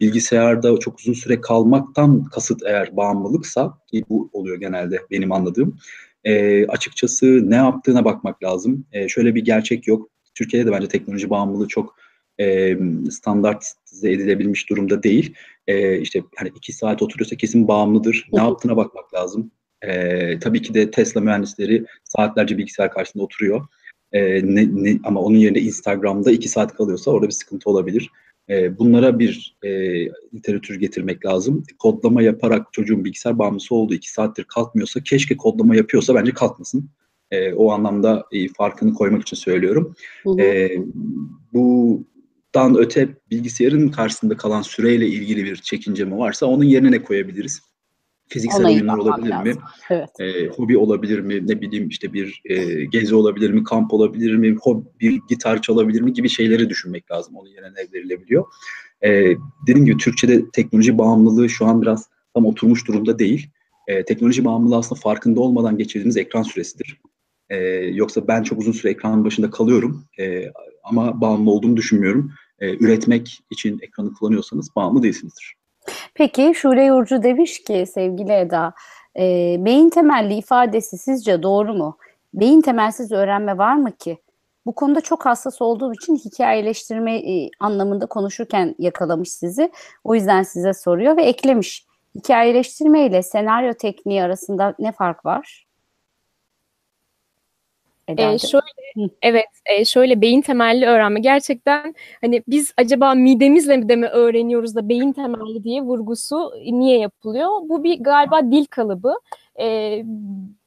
[0.00, 5.76] bilgisayarda çok uzun süre kalmaktan kasıt eğer bağımlılıksa ki bu oluyor genelde benim anladığım.
[6.24, 8.86] E, açıkçası ne yaptığına bakmak lazım.
[8.92, 10.10] E, şöyle bir gerçek yok.
[10.34, 11.94] Türkiye'de de bence teknoloji bağımlılığı çok
[12.40, 12.78] e,
[13.10, 15.34] standartize edilebilmiş durumda değil.
[15.66, 18.28] E, işte hani iki saat oturuyorsa kesin bağımlıdır.
[18.32, 19.50] Ne yaptığına bakmak lazım.
[19.82, 23.66] E, tabii ki de Tesla mühendisleri saatlerce bilgisayar karşısında oturuyor.
[24.12, 24.20] E,
[24.54, 28.10] ne, ne, ama onun yerine Instagram'da iki saat kalıyorsa orada bir sıkıntı olabilir.
[28.48, 29.70] E, bunlara bir e,
[30.34, 31.64] literatür getirmek lazım.
[31.78, 36.90] Kodlama yaparak çocuğun bilgisayar bağımlısı olduğu iki saattir kalkmıyorsa keşke kodlama yapıyorsa bence kalkmasın.
[37.30, 39.94] E, o anlamda e, farkını koymak için söylüyorum.
[40.22, 40.40] Hı hı.
[40.40, 40.78] E,
[41.52, 42.04] bu
[42.54, 47.60] dan öte bilgisayarın karşısında kalan süreyle ilgili bir çekince mi varsa onun yerine ne koyabiliriz?
[48.28, 49.30] Fiziksel Ona oyunlar olabilir mi?
[49.30, 49.62] lazım.
[49.90, 50.20] Evet.
[50.20, 51.48] E, hobi olabilir mi?
[51.48, 53.64] Ne bileyim işte bir e, gezi olabilir mi?
[53.64, 54.56] Kamp olabilir mi?
[54.60, 56.12] Hobi, bir gitar çalabilir mi?
[56.12, 57.36] Gibi şeyleri düşünmek lazım.
[57.36, 58.44] Onun yerine ne verilebiliyor.
[59.02, 59.10] E,
[59.66, 63.50] dediğim gibi Türkçe'de teknoloji bağımlılığı şu an biraz tam oturmuş durumda değil.
[63.88, 67.00] E, teknoloji bağımlılığı aslında farkında olmadan geçirdiğimiz ekran süresidir.
[67.50, 67.56] E,
[67.94, 70.44] yoksa ben çok uzun süre ekran başında kalıyorum e,
[70.84, 72.32] ama bağımlı olduğumu düşünmüyorum.
[72.58, 75.54] E, üretmek için ekranı kullanıyorsanız bağımlı değilsinizdir.
[76.14, 78.74] Peki Şule Yurcu demiş ki sevgili Eda,
[79.18, 81.96] e, beyin temelli ifadesi sizce doğru mu?
[82.34, 84.18] Beyin temelsiz öğrenme var mı ki?
[84.66, 89.72] Bu konuda çok hassas olduğum için hikayeleştirme e, anlamında konuşurken yakalamış sizi.
[90.04, 91.86] O yüzden size soruyor ve eklemiş.
[92.14, 95.66] Hikayeleştirme ile senaryo tekniği arasında ne fark var?
[98.18, 98.64] Ee, şöyle,
[99.22, 104.74] evet, e, şöyle beyin temelli öğrenme gerçekten hani biz acaba midemizle mi de mi öğreniyoruz
[104.76, 107.48] da beyin temelli diye vurgusu niye yapılıyor?
[107.68, 109.14] Bu bir galiba dil kalıbı.
[109.60, 110.04] Ee,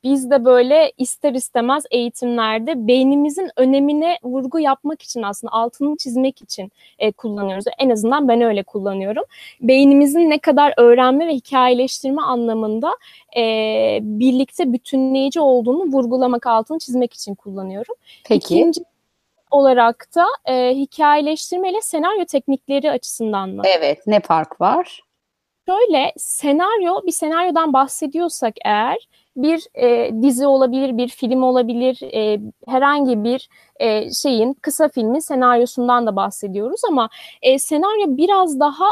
[0.03, 6.71] biz de böyle ister istemez eğitimlerde beynimizin önemine vurgu yapmak için aslında altını çizmek için
[6.99, 7.65] e, kullanıyoruz.
[7.79, 9.23] En azından ben öyle kullanıyorum.
[9.61, 12.97] Beynimizin ne kadar öğrenme ve hikayeleştirme anlamında
[13.37, 13.41] e,
[14.01, 17.95] birlikte bütünleyici olduğunu vurgulamak, altını çizmek için kullanıyorum.
[18.25, 18.55] Peki.
[18.55, 18.81] İkinci
[19.51, 23.61] olarak da e, hikayeleştirme ile senaryo teknikleri açısından mı?
[23.65, 25.01] Evet, ne fark var?
[25.69, 28.97] Şöyle senaryo, bir senaryodan bahsediyorsak eğer
[29.35, 33.49] bir e, dizi olabilir, bir film olabilir, e, herhangi bir
[33.79, 37.09] e, şeyin kısa filmin senaryosundan da bahsediyoruz ama
[37.41, 38.85] e, senaryo biraz daha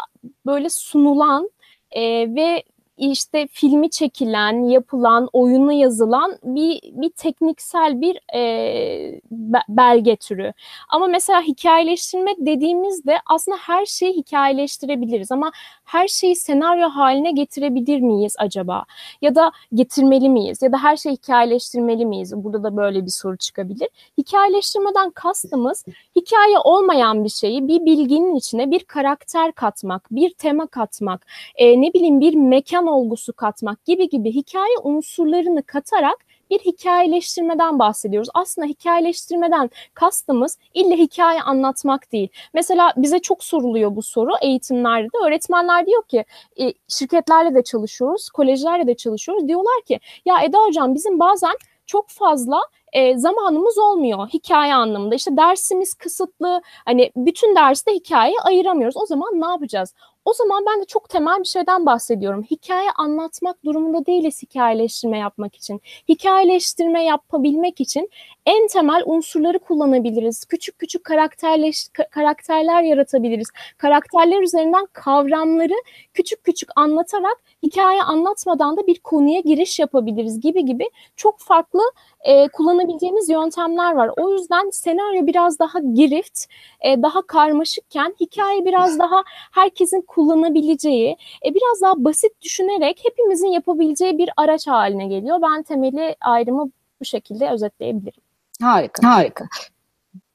[0.46, 1.50] böyle sunulan
[1.92, 2.02] e,
[2.36, 2.64] ve
[3.02, 9.22] işte filmi çekilen, yapılan, oyunu yazılan bir bir tekniksel bir e,
[9.70, 10.54] belge türü.
[10.90, 15.52] Ama mesela hikayeleştirme dediğimizde aslında her şeyi hikayeleştirebiliriz ama
[15.84, 18.86] her şeyi senaryo haline getirebilir miyiz acaba?
[19.22, 20.62] Ya da getirmeli miyiz?
[20.62, 22.34] Ya da her şeyi hikayeleştirmeli miyiz?
[22.36, 23.90] Burada da böyle bir soru çıkabilir.
[24.18, 25.86] Hikayeleştirmeden kastımız
[26.16, 31.94] hikaye olmayan bir şeyi bir bilginin içine bir karakter katmak, bir tema katmak, e, ne
[31.94, 36.17] bileyim bir mekan olgusu katmak gibi gibi hikaye unsurlarını katarak
[36.51, 38.30] bir hikayeleştirmeden bahsediyoruz.
[38.34, 42.30] Aslında hikayeleştirmeden kastımız ille hikaye anlatmak değil.
[42.54, 45.25] Mesela bize çok soruluyor bu soru eğitimlerde de.
[45.25, 46.25] Öğretmenler diyor ki
[46.60, 49.47] e, şirketlerle de çalışıyoruz, kolejlerle de çalışıyoruz.
[49.47, 51.54] Diyorlar ki ya Eda hocam bizim bazen
[51.86, 52.62] çok fazla
[52.93, 55.15] e, zamanımız olmuyor hikaye anlamında.
[55.15, 56.62] İşte dersimiz kısıtlı.
[56.86, 58.97] Hani bütün derste hikaye ayıramıyoruz.
[58.97, 59.93] O zaman ne yapacağız?
[60.26, 62.44] O zaman ben de çok temel bir şeyden bahsediyorum.
[62.52, 65.82] Hikaye anlatmak durumunda değiliz hikayeleştirme yapmak için.
[66.10, 68.10] Hikayeleştirme yapabilmek için
[68.46, 70.46] en temel unsurları kullanabiliriz.
[70.46, 73.48] Küçük küçük karakterleş, karakterler yaratabiliriz.
[73.78, 75.76] Karakterler üzerinden kavramları
[76.14, 81.82] küçük küçük anlatarak hikaye anlatmadan da bir konuya giriş yapabiliriz gibi gibi çok farklı
[82.22, 84.12] e, kullanabileceğimiz yöntemler var.
[84.18, 86.46] O yüzden senaryo biraz daha girift,
[86.82, 94.17] e, daha karmaşıkken hikaye biraz daha herkesin kullanabileceği, e, biraz daha basit düşünerek hepimizin yapabileceği
[94.17, 95.41] bir araç haline geliyor.
[95.41, 98.21] Ben temeli ayrımı bu şekilde özetleyebilirim.
[98.62, 99.45] Harika, harika.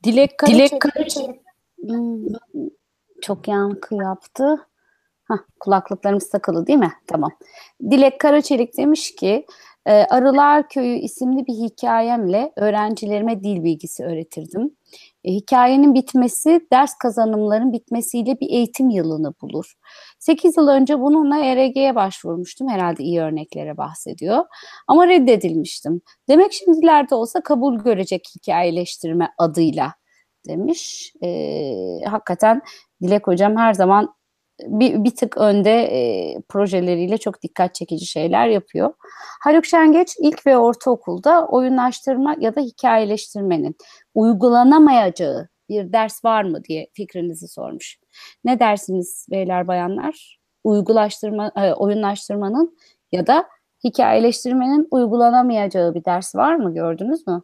[0.04, 0.70] Dilek Karaçelik.
[0.70, 1.40] Dilek Karaçelik.
[1.82, 2.24] Hmm,
[3.22, 4.66] çok yankı yaptı.
[5.24, 6.92] Hah, kulaklıklarımız takılı değil mi?
[7.06, 7.30] Tamam.
[7.90, 9.46] Dilek Karaçelik demiş ki
[9.86, 14.76] e, Arılar Köyü isimli bir hikayemle öğrencilerime dil bilgisi öğretirdim.
[15.24, 19.74] E, hikayenin bitmesi ders kazanımların bitmesiyle bir eğitim yılını bulur.
[20.18, 22.68] 8 yıl önce bununla ERG'ye başvurmuştum.
[22.68, 24.44] Herhalde iyi örneklere bahsediyor.
[24.88, 26.00] Ama reddedilmiştim.
[26.28, 29.92] Demek şimdilerde olsa kabul görecek hikayeleştirme adıyla
[30.48, 31.12] demiş.
[31.22, 31.28] E,
[32.06, 32.62] hakikaten
[33.02, 34.15] Dilek Hocam her zaman
[34.60, 38.92] bir, bir tık önde e, projeleriyle çok dikkat çekici şeyler yapıyor.
[39.44, 43.76] Haluk Şengeç ilk ve ortaokulda oyunlaştırma ya da hikayeleştirmenin
[44.14, 47.98] uygulanamayacağı bir ders var mı diye fikrinizi sormuş.
[48.44, 50.40] Ne dersiniz beyler bayanlar?
[50.64, 52.78] Uygulaştırma, e, oyunlaştırmanın
[53.12, 53.46] ya da
[53.84, 57.42] hikayeleştirmenin uygulanamayacağı bir ders var mı gördünüz mü?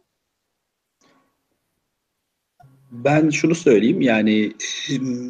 [2.93, 4.53] Ben şunu söyleyeyim yani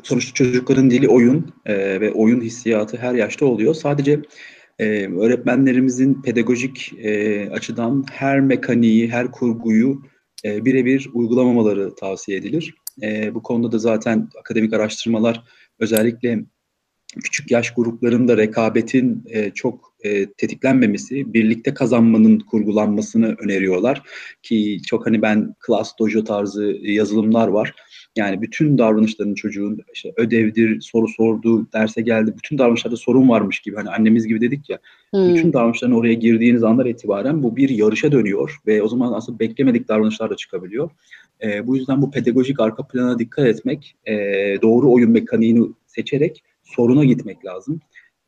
[0.03, 3.73] sonuçta çocukların dili oyun e, ve oyun hissiyatı her yaşta oluyor.
[3.73, 4.21] Sadece
[4.79, 10.01] e, öğretmenlerimizin pedagojik e, açıdan her mekaniği, her kurguyu
[10.45, 12.75] e, birebir uygulamamaları tavsiye edilir.
[13.01, 15.43] E, bu konuda da zaten akademik araştırmalar
[15.79, 16.39] özellikle
[17.23, 24.01] küçük yaş gruplarında rekabetin e, çok e, tetiklenmemesi, birlikte kazanmanın kurgulanmasını öneriyorlar.
[24.43, 27.75] Ki çok hani ben class dojo tarzı yazılımlar var.
[28.15, 32.33] Yani bütün davranışların çocuğun işte ödevdir, soru sordu, derse geldi.
[32.37, 33.75] Bütün davranışlarda sorun varmış gibi.
[33.75, 34.79] Hani annemiz gibi dedik ya.
[35.11, 35.29] Hmm.
[35.29, 39.87] Bütün davranışların oraya girdiğiniz anlar itibaren bu bir yarışa dönüyor ve o zaman aslında beklemedik
[39.87, 40.89] davranışlar da çıkabiliyor.
[41.43, 44.13] E, bu yüzden bu pedagojik arka plana dikkat etmek, e,
[44.61, 47.81] doğru oyun mekaniğini seçerek soruna gitmek lazım.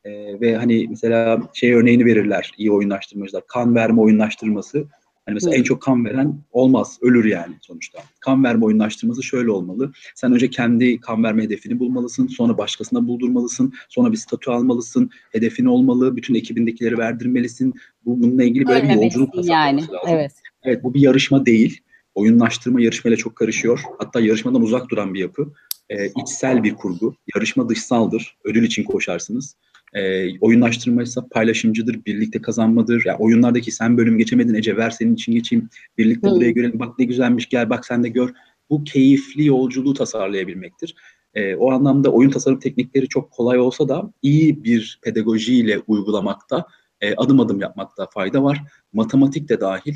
[0.05, 3.43] E, ve hani mesela şey örneğini verirler iyi oyunlaştırmacılar.
[3.47, 4.87] Kan verme oyunlaştırması.
[5.25, 5.57] Hani mesela Hı.
[5.57, 7.99] en çok kan veren olmaz, ölür yani sonuçta.
[8.19, 9.91] Kan verme oyunlaştırması şöyle olmalı.
[10.15, 15.65] Sen önce kendi kan verme hedefini bulmalısın, sonra başkasına buldurmalısın, sonra bir statü almalısın, hedefin
[15.65, 17.73] olmalı, bütün ekibindekileri verdirmelisin.
[18.05, 19.81] Bu bununla ilgili böyle bir yolculuk yani.
[19.81, 19.95] lazım.
[20.07, 20.31] Evet.
[20.63, 21.81] Evet, bu bir yarışma değil
[22.15, 23.81] oyunlaştırma yarışmayla çok karışıyor.
[23.97, 25.53] Hatta yarışmadan uzak duran bir yapı.
[25.89, 27.15] E, içsel bir kurgu.
[27.35, 28.37] Yarışma dışsaldır.
[28.43, 29.55] Ödül için koşarsınız.
[29.95, 33.03] E, oyunlaştırma ise paylaşımcıdır, birlikte kazanmadır.
[33.05, 35.69] Yani oyunlardaki sen bölüm geçemedin Ece ver senin için geçeyim.
[35.97, 36.35] Birlikte hmm.
[36.35, 36.79] buraya görelim.
[36.79, 38.29] Bak ne güzelmiş gel bak sen de gör.
[38.69, 40.95] Bu keyifli yolculuğu tasarlayabilmektir.
[41.33, 46.65] E, o anlamda oyun tasarım teknikleri çok kolay olsa da iyi bir pedagojiyle uygulamakta,
[47.01, 48.63] e, adım adım yapmakta fayda var.
[48.93, 49.95] Matematik de dahil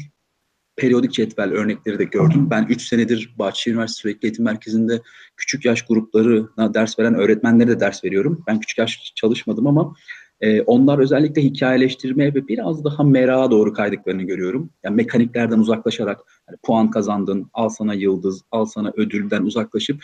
[0.80, 2.48] periyodik cetvel örnekleri de gördüm.
[2.50, 5.02] Ben 3 senedir Bahçeşehir Üniversitesi Sürekli Eğitim Merkezi'nde
[5.38, 8.44] küçük yaş gruplarına ders veren öğretmenlere de ders veriyorum.
[8.48, 9.94] Ben küçük yaş çalışmadım ama
[10.42, 14.70] e, onlar özellikle hikayeleştirmeye ve biraz daha merağa doğru kaydıklarını görüyorum.
[14.84, 20.04] Yani mekaniklerden uzaklaşarak yani puan kazandın, al sana yıldız, al sana ödülden uzaklaşıp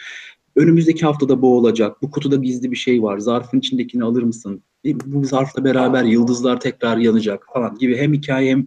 [0.56, 4.64] önümüzdeki haftada bu olacak, bu kutuda gizli bir şey var, zarfın içindekini alır mısın,
[5.06, 8.66] bu zarfla beraber yıldızlar tekrar yanacak falan gibi hem hikaye hem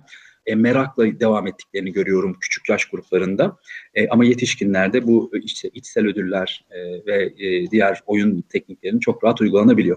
[0.48, 3.56] e, merakla devam ettiklerini görüyorum küçük yaş gruplarında.
[3.94, 9.40] E, ama yetişkinlerde bu işte içsel ödüller e, ve e, diğer oyun tekniklerinin çok rahat
[9.40, 9.96] uygulanabiliyor.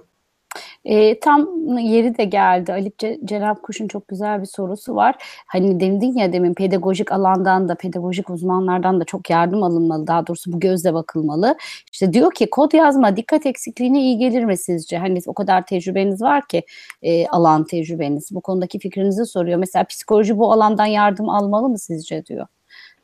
[0.86, 2.74] E, tam yeri de geldi.
[2.74, 2.92] Ali
[3.26, 5.16] Cenab Kuş'un çok güzel bir sorusu var.
[5.48, 10.08] Hani demdin ya demin pedagojik alandan da pedagojik uzmanlardan da çok yardım alınmalı.
[10.08, 11.56] Daha doğrusu bu gözle bakılmalı.
[11.92, 14.98] İşte diyor ki kod yazma dikkat eksikliğine iyi gelir mi sizce?
[14.98, 16.64] Hani o kadar tecrübeniz var ki
[17.02, 18.30] e, alan tecrübeniz.
[18.32, 19.58] Bu konudaki fikrinizi soruyor.
[19.60, 22.48] Mesela psikoloji bu alandan yardım almalı mı sizce diyor.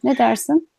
[0.03, 0.69] Ne dersin?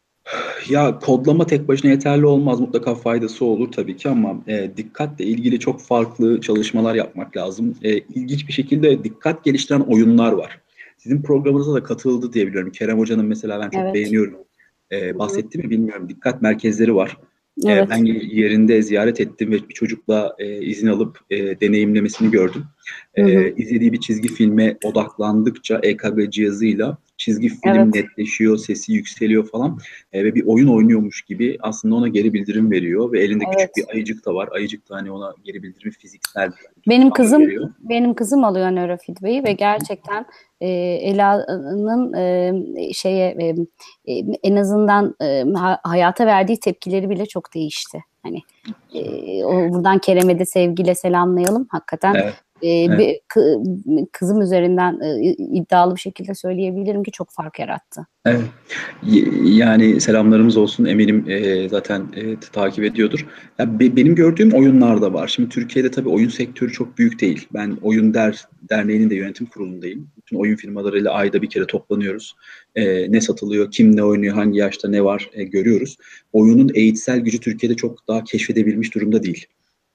[0.68, 2.60] Ya kodlama tek başına yeterli olmaz.
[2.60, 7.74] Mutlaka faydası olur tabii ki ama e, dikkatle ilgili çok farklı çalışmalar yapmak lazım.
[7.82, 10.60] E, ilginç bir şekilde dikkat geliştiren oyunlar var.
[10.98, 12.72] Sizin programınıza da katıldı diye biliyorum.
[12.72, 13.94] Kerem Hoca'nın mesela ben çok evet.
[13.94, 14.38] beğeniyorum.
[14.92, 16.08] E, bahsetti mi bilmiyorum.
[16.08, 17.16] Dikkat merkezleri var.
[17.66, 17.86] E, evet.
[17.86, 22.64] E, ben yerinde ziyaret ettim ve bir çocukla e, izin alıp e, deneyimlemesini gördüm.
[23.14, 23.52] E, hı hı.
[23.56, 27.94] izlediği bir çizgi filme odaklandıkça EKG cihazıyla çizgi film evet.
[27.94, 29.78] netleşiyor, sesi yükseliyor falan
[30.12, 33.59] e, ve bir oyun oynuyormuş gibi aslında ona geri bildirim veriyor ve elinde evet.
[33.59, 34.48] küçük bir ayıcık da var.
[34.52, 36.52] Ayıcık da hani ona geri bildirimi fiziksel.
[36.88, 37.70] Benim kızım veriyor.
[37.81, 40.26] benim kızım alıyor nörofeedback'i ve gerçekten
[40.61, 42.52] e, Ela'nın e,
[42.92, 43.54] şeye e,
[44.12, 45.44] e, en azından e,
[45.83, 48.04] hayata verdiği tepkileri bile çok değişti.
[48.22, 48.42] Hani
[48.94, 51.66] e, o buradan Kerem'e de sevgiyle selamlayalım.
[51.70, 52.35] Hakikaten evet.
[52.62, 53.20] E, evet.
[53.36, 58.06] bir, kızım üzerinden e, iddialı bir şekilde söyleyebilirim ki çok fark yarattı.
[58.24, 58.40] Evet.
[59.42, 63.26] Yani selamlarımız olsun eminim e, zaten e, takip ediyordur.
[63.58, 65.28] Ya, be, benim gördüğüm oyunlar da var.
[65.28, 67.48] Şimdi Türkiye'de tabii oyun sektörü çok büyük değil.
[67.54, 70.08] Ben Oyun Der Derneği'nin de yönetim kurulundayım.
[70.16, 72.36] Bütün oyun firmalarıyla ayda bir kere toplanıyoruz.
[72.74, 75.96] E, ne satılıyor, kim ne oynuyor, hangi yaşta ne var e, görüyoruz.
[76.32, 79.46] Oyunun eğitsel gücü Türkiye'de çok daha keşfedebilmiş durumda değil.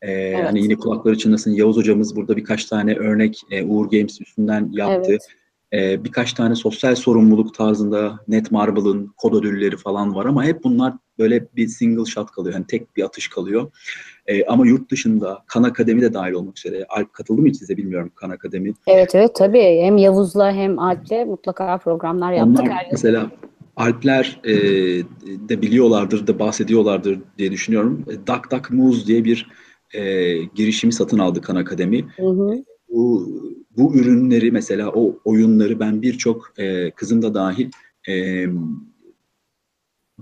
[0.03, 0.45] Ee, evet.
[0.45, 5.11] Hani yine kulakları çınlasın Yavuz hocamız burada birkaç tane örnek e, Uğur Games üstünden yaptı.
[5.11, 5.27] Evet.
[5.73, 11.47] Ee, birkaç tane sosyal sorumluluk tarzında Netmarble'ın kod ödülleri falan var ama hep bunlar böyle
[11.55, 12.53] bir single shot kalıyor.
[12.55, 13.71] Yani tek bir atış kalıyor.
[14.27, 16.85] Ee, ama yurt dışında Kan Akademi de dahil olmak üzere.
[16.89, 18.73] Alp katıldı mı hiç size bilmiyorum Kan Akademi.
[18.87, 19.79] Evet evet tabii.
[19.81, 22.59] Hem Yavuz'la hem Alp'le mutlaka programlar yaptık.
[22.59, 23.31] Onlar mesela
[23.75, 24.53] Alpler e,
[25.49, 28.05] de biliyorlardır, da bahsediyorlardır diye düşünüyorum.
[28.07, 29.47] Duck Duck Moose diye bir
[29.93, 32.07] e, girişimi satın aldı Kan Akademi.
[32.15, 32.63] Hı hı.
[32.89, 33.29] Bu,
[33.77, 37.69] bu ürünleri mesela o oyunları ben birçok e, kızım da dahil
[38.09, 38.45] e,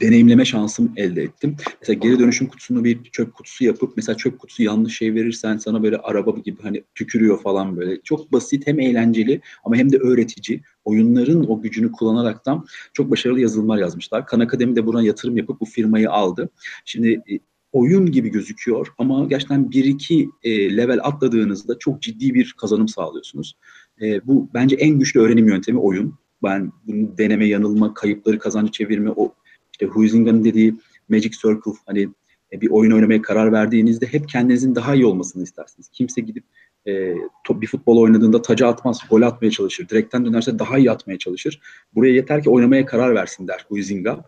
[0.02, 1.56] deneyimleme şansım elde ettim.
[1.82, 5.84] Mesela geri dönüşüm kutusunu bir çöp kutusu yapıp mesela çöp kutusu yanlış şey verirsen sana
[5.84, 8.02] böyle araba gibi hani tükürüyor falan böyle.
[8.02, 10.62] Çok basit hem eğlenceli ama hem de öğretici.
[10.86, 14.26] Oyunların o gücünü kullanaraktan çok başarılı yazılımlar yazmışlar.
[14.26, 16.50] Kan Akademi de buna yatırım yapıp bu firmayı aldı.
[16.86, 17.40] Şimdi e,
[17.72, 23.58] oyun gibi gözüküyor ama gerçekten 1-2 e, level atladığınızda çok ciddi bir kazanım sağlıyorsunuz.
[24.02, 26.16] E, bu bence en güçlü öğrenim yöntemi oyun.
[26.44, 29.34] Ben bunu deneme, yanılma, kayıpları kazancı çevirme, o
[29.72, 30.76] işte Huizinga'nın dediği
[31.10, 32.10] Magic Circle hani
[32.54, 35.90] e, bir oyun oynamaya karar verdiğinizde hep kendinizin daha iyi olmasını istersiniz.
[35.90, 36.44] Kimse gidip
[36.88, 37.16] e,
[37.50, 39.90] bir futbol oynadığında taca atmaz, gol atmaya çalışır.
[39.90, 41.62] Direkten dönerse daha iyi atmaya çalışır.
[41.96, 44.24] Buraya yeter ki oynamaya karar versin der Huizinga.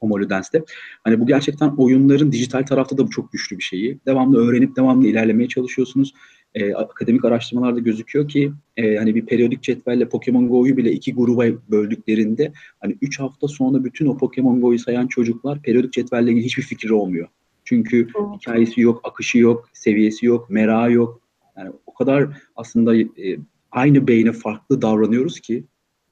[0.00, 0.64] Homo Ludens'te.
[1.04, 3.98] Hani bu gerçekten oyunların dijital tarafta da bu çok güçlü bir şeyi.
[4.06, 6.14] Devamlı öğrenip devamlı ilerlemeye çalışıyorsunuz.
[6.54, 11.44] E, akademik araştırmalarda gözüküyor ki e, hani bir periyodik cetvelle Pokemon Go'yu bile iki gruba
[11.70, 16.62] böldüklerinde hani üç hafta sonra bütün o Pokemon Go'yu sayan çocuklar periyodik cetvelle ilgili hiçbir
[16.62, 17.28] fikri olmuyor.
[17.64, 18.28] Çünkü evet.
[18.40, 21.20] hikayesi yok, akışı yok, seviyesi yok, merağı yok.
[21.56, 23.38] Yani o kadar aslında e,
[23.72, 25.64] aynı beyne farklı davranıyoruz ki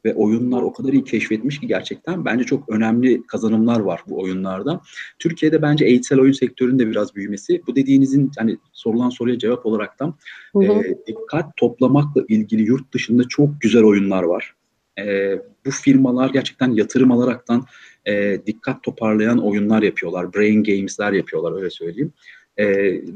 [0.06, 4.80] ve oyunlar o kadar iyi keşfetmiş ki gerçekten bence çok önemli kazanımlar var bu oyunlarda.
[5.18, 7.62] Türkiye'de bence eğitsel oyun sektöründe biraz büyümesi.
[7.66, 10.14] Bu dediğinizin hani sorulan soruya cevap olaraktan
[10.62, 14.54] E, dikkat toplamakla ilgili yurt dışında çok güzel oyunlar var.
[14.98, 17.64] E, bu firmalar gerçekten yatırım alaraktan
[18.08, 20.34] e, dikkat toparlayan oyunlar yapıyorlar.
[20.34, 22.12] Brain games'ler yapıyorlar öyle söyleyeyim.
[22.56, 22.66] E,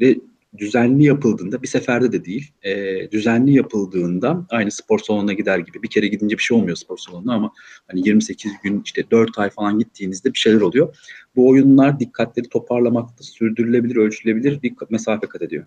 [0.01, 0.17] ve
[0.59, 5.91] düzenli yapıldığında bir seferde de değil e, düzenli yapıldığında aynı spor salonuna gider gibi bir
[5.91, 7.53] kere gidince bir şey olmuyor spor salonuna ama
[7.87, 10.97] hani 28 gün işte 4 ay falan gittiğinizde bir şeyler oluyor.
[11.37, 15.67] Bu oyunlar dikkatleri toparlamakta sürdürülebilir, ölçülebilir bir mesafe kat ediyor.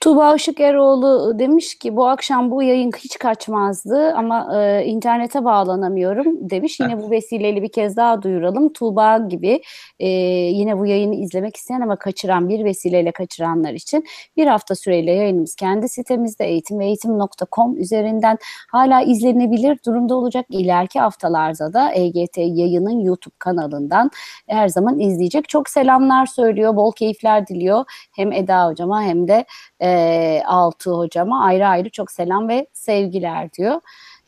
[0.00, 6.50] Tuğba Işık Eroğlu demiş ki bu akşam bu yayın hiç kaçmazdı ama e, internete bağlanamıyorum
[6.50, 6.80] demiş.
[6.80, 8.72] Yine bu vesileyle bir kez daha duyuralım.
[8.72, 9.62] Tuğba gibi
[9.98, 14.04] e, yine bu yayını izlemek isteyen ama kaçıran bir vesileyle kaçıranlar için
[14.36, 18.38] bir hafta süreyle yayınımız kendi sitemizde eğitimveeğitim.com üzerinden
[18.70, 20.46] hala izlenebilir durumda olacak.
[20.50, 24.10] İleriki haftalarda da EGT yayının YouTube kanalından
[24.48, 25.48] her zaman izleyecek.
[25.48, 27.84] Çok selamlar söylüyor, bol keyifler diliyor
[28.16, 29.44] hem Eda hocama hem de
[29.82, 33.80] e, Altı hocama ayrı ayrı çok selam ve sevgiler diyor.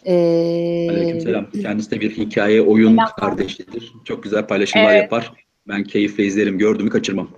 [0.06, 1.50] Ee, Aleykümselam.
[1.50, 3.08] Kendisi de bir hikaye oyun selam.
[3.16, 3.92] kardeşidir.
[4.04, 5.02] Çok güzel paylaşımlar evet.
[5.02, 5.32] yapar.
[5.68, 6.58] Ben keyifle izlerim.
[6.58, 7.28] Gördüğümü kaçırmam.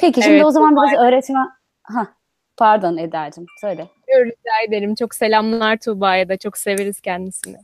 [0.00, 1.48] Peki şimdi evet, o zaman biraz öğretmen...
[1.82, 2.06] Ha,
[2.56, 3.88] pardon Eda'cığım söyle.
[4.08, 4.94] Rica ederim.
[4.94, 6.36] Çok selamlar Tuğba'ya da.
[6.36, 7.56] Çok severiz kendisini.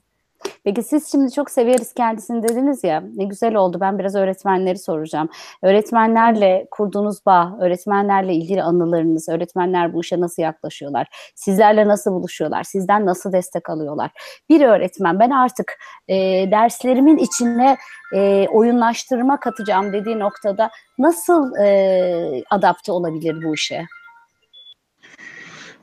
[0.68, 5.28] Peki siz şimdi çok severiz kendisini dediniz ya ne güzel oldu ben biraz öğretmenleri soracağım.
[5.62, 13.06] Öğretmenlerle kurduğunuz bağ, öğretmenlerle ilgili anılarınız, öğretmenler bu işe nasıl yaklaşıyorlar, sizlerle nasıl buluşuyorlar, sizden
[13.06, 14.10] nasıl destek alıyorlar.
[14.48, 15.78] Bir öğretmen ben artık
[16.08, 16.16] e,
[16.50, 17.76] derslerimin içine
[18.14, 23.86] e, oyunlaştırma katacağım dediği noktada nasıl e, adapte olabilir bu işe?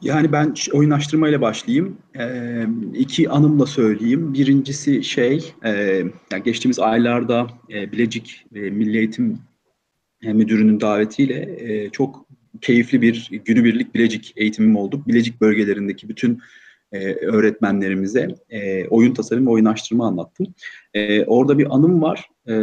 [0.06, 1.98] Yani ben oyunlaştırmayla başlayayım.
[2.20, 4.34] Ee, iki anımla söyleyeyim.
[4.34, 5.72] Birincisi şey, e,
[6.32, 9.40] yani geçtiğimiz aylarda e, Bilecik e, Milli Eğitim
[10.24, 12.26] e, Müdürü'nün davetiyle e, çok
[12.62, 15.04] keyifli bir günübirlik Bilecik eğitimim oldu.
[15.08, 16.40] Bilecik bölgelerindeki bütün
[16.92, 20.48] e, öğretmenlerimize e, oyun tasarım ve oyunlaştırma anlattım.
[20.94, 22.30] E, orada bir anım var.
[22.48, 22.54] E,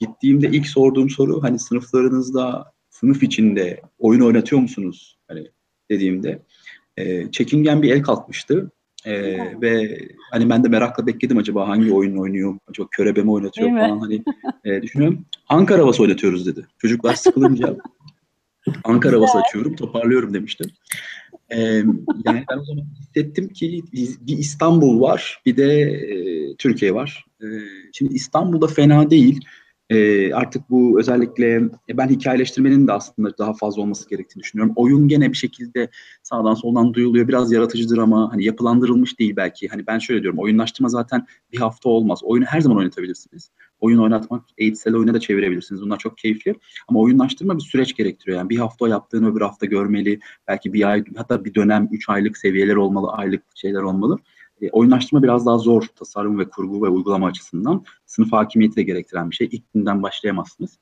[0.00, 5.18] gittiğimde ilk sorduğum soru hani sınıflarınızda sınıf içinde oyun oynatıyor musunuz?
[5.28, 5.46] Hani
[5.90, 6.42] dediğimde
[6.96, 8.70] e, çekingen bir el kalkmıştı.
[9.04, 9.98] E, ve
[10.30, 13.96] hani ben de merakla bekledim acaba hangi oyun oynuyor, acaba körebe mi oynatıyor Değil falan
[13.96, 14.00] mi?
[14.00, 14.24] hani
[14.64, 15.24] e, düşünüyorum.
[15.48, 16.66] Ankara havası oynatıyoruz dedi.
[16.78, 17.76] Çocuklar sıkılınca
[18.84, 20.70] Ankara havası açıyorum, toparlıyorum demiştim.
[21.50, 21.58] Ee,
[22.24, 23.82] yani ben o zaman hissettim ki
[24.20, 27.24] bir İstanbul var, bir de e, Türkiye var.
[27.42, 27.46] E,
[27.92, 29.44] şimdi İstanbul'da fena değil.
[29.90, 31.56] E, artık bu özellikle
[31.88, 34.72] e, ben hikayeleştirmenin de aslında daha fazla olması gerektiğini düşünüyorum.
[34.76, 35.88] Oyun gene bir şekilde
[36.22, 37.28] sağdan soldan duyuluyor.
[37.28, 39.68] Biraz yaratıcıdır ama hani yapılandırılmış değil belki.
[39.68, 42.20] Hani ben şöyle diyorum oyunlaştırma zaten bir hafta olmaz.
[42.24, 43.50] Oyunu her zaman oynatabilirsiniz.
[43.80, 45.82] Oyun oynatmak eğitsel oyuna da çevirebilirsiniz.
[45.82, 46.54] Bunlar çok keyifli.
[46.88, 48.38] Ama oyunlaştırma bir süreç gerektiriyor.
[48.38, 50.20] Yani bir hafta yaptığını öbür hafta görmeli.
[50.48, 54.18] Belki bir ay hatta bir dönem üç aylık seviyeler olmalı, aylık şeyler olmalı.
[54.60, 57.84] E, oyunlaştırma biraz daha zor tasarım ve kurgu ve uygulama açısından.
[58.06, 59.48] Sınıf hakimiyeti de gerektiren bir şey.
[59.52, 60.78] İlk günden başlayamazsınız.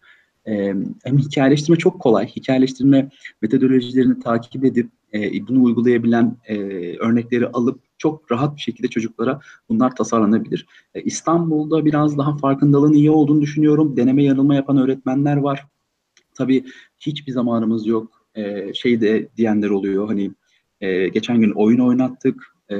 [0.46, 2.26] E, hem hikayeleştirme çok kolay.
[2.26, 3.10] Hikayeleştirme
[3.42, 6.56] metodolojilerini takip edip e, bunu uygulayabilen e,
[6.96, 10.66] örnekleri alıp çok rahat bir şekilde çocuklara bunlar tasarlanabilir.
[10.94, 13.96] E, İstanbul'da biraz daha farkındalığın iyi olduğunu düşünüyorum.
[13.96, 15.66] Deneme yanılma yapan öğretmenler var.
[16.34, 16.64] Tabii
[17.00, 18.26] hiçbir zamanımız yok.
[18.34, 20.06] E, şey de diyenler oluyor.
[20.06, 20.30] Hani
[20.80, 22.51] e, geçen gün oyun oynattık.
[22.72, 22.76] E,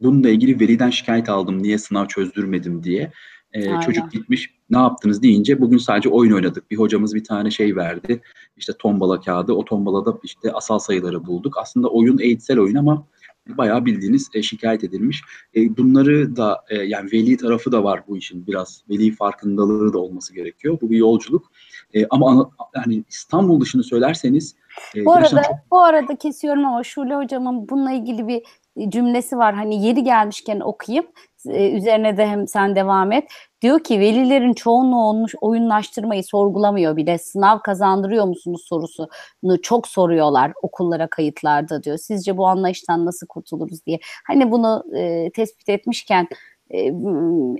[0.00, 3.12] bununla ilgili veliden şikayet aldım niye sınav çözdürmedim diye.
[3.52, 6.70] Ee, çocuk gitmiş ne yaptınız deyince bugün sadece oyun oynadık.
[6.70, 8.22] Bir hocamız bir tane şey verdi.
[8.56, 9.52] İşte tombala kağıdı.
[9.52, 11.58] O tombalada işte asal sayıları bulduk.
[11.58, 13.06] Aslında oyun eğitsel oyun ama
[13.48, 15.22] bayağı bildiğiniz e, şikayet edilmiş.
[15.56, 18.82] E, bunları da e, yani veli tarafı da var bu işin biraz.
[18.90, 20.78] Veli farkındalığı da olması gerekiyor.
[20.80, 21.52] Bu bir yolculuk.
[21.96, 24.54] E, ama yani İstanbul dışını söylerseniz
[24.96, 25.56] e, bu arada çok...
[25.70, 28.42] bu arada kesiyorum ama Şule hocamın bununla ilgili bir
[28.88, 29.54] cümlesi var.
[29.54, 31.06] Hani yeri gelmişken okuyayım.
[31.48, 33.28] e, üzerine de hem sen devam et.
[33.62, 37.18] Diyor ki velilerin çoğunluğu olmuş oyunlaştırmayı sorgulamıyor bile.
[37.18, 41.98] Sınav kazandırıyor musunuz sorusunu çok soruyorlar okullara kayıtlarda diyor.
[41.98, 43.98] Sizce bu anlayıştan nasıl kurtuluruz diye.
[44.26, 46.55] Hani bunu e, tespit etmişken e,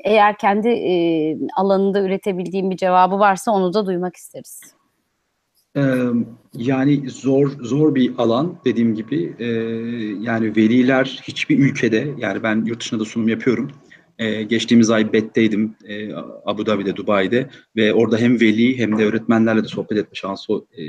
[0.05, 0.69] eğer kendi
[1.57, 4.61] alanında üretebildiğim bir cevabı varsa onu da duymak isteriz.
[6.55, 9.37] Yani zor zor bir alan dediğim gibi
[10.21, 13.71] yani veliler hiçbir ülkede yani ben yurt dışında da sunum yapıyorum.
[14.49, 15.75] geçtiğimiz ay BET'teydim
[16.45, 20.83] Abu Dhabi'de, Dubai'de ve orada hem veli hem de öğretmenlerle de sohbet etme şansı e,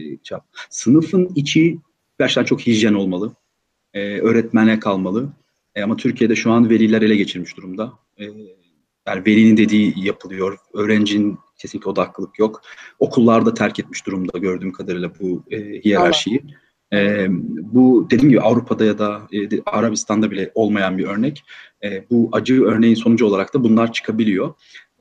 [0.70, 1.80] Sınıfın içi
[2.20, 3.32] gerçekten çok hijyen olmalı.
[3.93, 5.30] öğretmene kalmalı.
[5.84, 7.93] Ama Türkiye'de şu an veliler ele geçirmiş durumda.
[9.07, 10.57] yani velinin dediği yapılıyor.
[10.73, 12.61] Öğrencinin kesinlikle odaklılık yok.
[12.99, 16.43] Okullarda terk etmiş durumda gördüğüm kadarıyla bu e, hiyerarşiyi.
[16.93, 17.28] E,
[17.73, 21.43] bu dediğim gibi Avrupa'da ya da e, Arabistan'da bile olmayan bir örnek.
[21.84, 24.53] E, bu acı örneğin sonucu olarak da bunlar çıkabiliyor.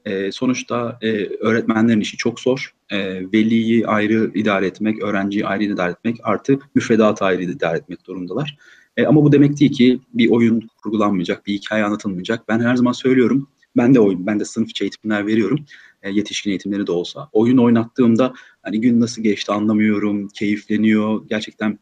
[0.05, 2.74] E, sonuçta e, öğretmenlerin işi çok zor.
[2.91, 2.99] E,
[3.33, 8.57] veliyi ayrı idare etmek, öğrenciyi ayrı idare etmek artı müfredatı ayrı idare etmek durumdalar.
[8.97, 12.49] E, ama bu demek değil ki bir oyun kurgulanmayacak, bir hikaye anlatılmayacak.
[12.49, 15.65] Ben her zaman söylüyorum, ben de oyun, ben de sınıf içi eğitimler veriyorum.
[16.03, 17.29] E, yetişkin eğitimleri de olsa.
[17.33, 18.33] Oyun oynattığımda
[18.63, 21.29] hani gün nasıl geçti anlamıyorum, keyifleniyor.
[21.29, 21.79] Gerçekten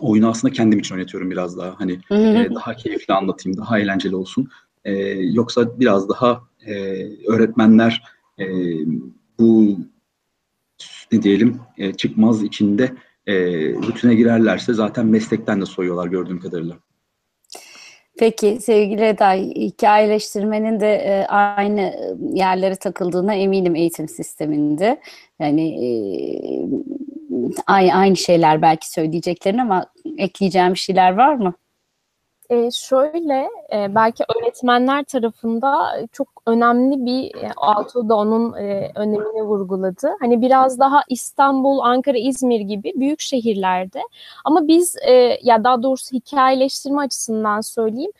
[0.00, 1.80] oyunu aslında kendim için oynatıyorum biraz daha.
[1.80, 4.48] Hani e, daha keyifli anlatayım, daha eğlenceli olsun.
[4.84, 6.74] E, yoksa biraz daha e,
[7.26, 8.02] öğretmenler
[8.38, 8.46] e,
[9.38, 9.78] bu
[11.12, 12.94] ne diyelim e, çıkmaz içinde
[13.28, 13.34] e,
[13.72, 16.76] rutine girerlerse zaten meslekten de soyuyorlar gördüğüm kadarıyla.
[18.18, 21.94] Peki sevgili Eda, hikayeleştirmenin de e, aynı
[22.34, 25.00] yerlere takıldığına eminim eğitim sisteminde.
[25.40, 25.90] Yani e,
[27.66, 29.86] aynı şeyler belki söyleyeceklerin ama
[30.18, 31.54] ekleyeceğim şeyler var mı?
[32.50, 39.42] E, şöyle e, belki öğretmenler tarafında çok önemli bir e, Altuğ da onun e, önemini
[39.42, 40.16] vurguladı.
[40.20, 44.00] Hani biraz daha İstanbul, Ankara, İzmir gibi büyük şehirlerde
[44.44, 48.12] ama biz e, ya daha doğrusu hikayeleştirme açısından söyleyeyim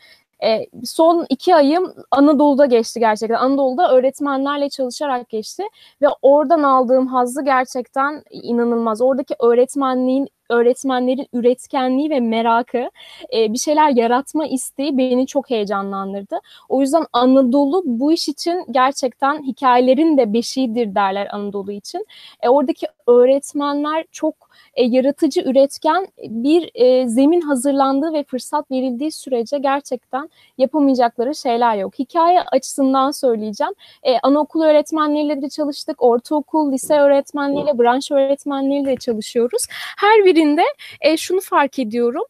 [0.43, 3.35] e, son iki ayım Anadolu'da geçti gerçekten.
[3.35, 5.63] Anadolu'da öğretmenlerle çalışarak geçti
[6.01, 9.01] ve oradan aldığım hazzı gerçekten inanılmaz.
[9.01, 12.89] Oradaki öğretmenliğin öğretmenlerin üretkenliği ve merakı,
[13.33, 16.39] e, bir şeyler yaratma isteği beni çok heyecanlandırdı.
[16.69, 22.05] O yüzden Anadolu bu iş için gerçekten hikayelerin de beşiğidir derler Anadolu için.
[22.41, 29.57] E, oradaki öğretmenler çok e, yaratıcı, üretken bir e, zemin hazırlandığı ve fırsat verildiği sürece
[29.57, 31.99] gerçekten yapamayacakları şeyler yok.
[31.99, 33.73] Hikaye açısından söyleyeceğim.
[34.03, 39.61] E, anaokul öğretmenleriyle de çalıştık, ortaokul, lise öğretmenleriyle, branş öğretmenleriyle çalışıyoruz.
[39.97, 40.63] Her birinde
[41.01, 42.23] e, şunu fark ediyorum,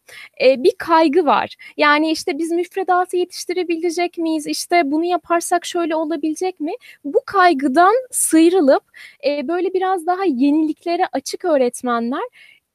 [0.44, 1.56] e, bir kaygı var.
[1.76, 4.46] Yani işte biz müfredatı yetiştirebilecek miyiz?
[4.46, 6.72] İşte bunu yaparsak şöyle olabilecek mi?
[7.04, 8.82] Bu kaygıdan sıyrılıp
[9.26, 12.22] e, böyle biraz daha yeniliklere açık öğretmenler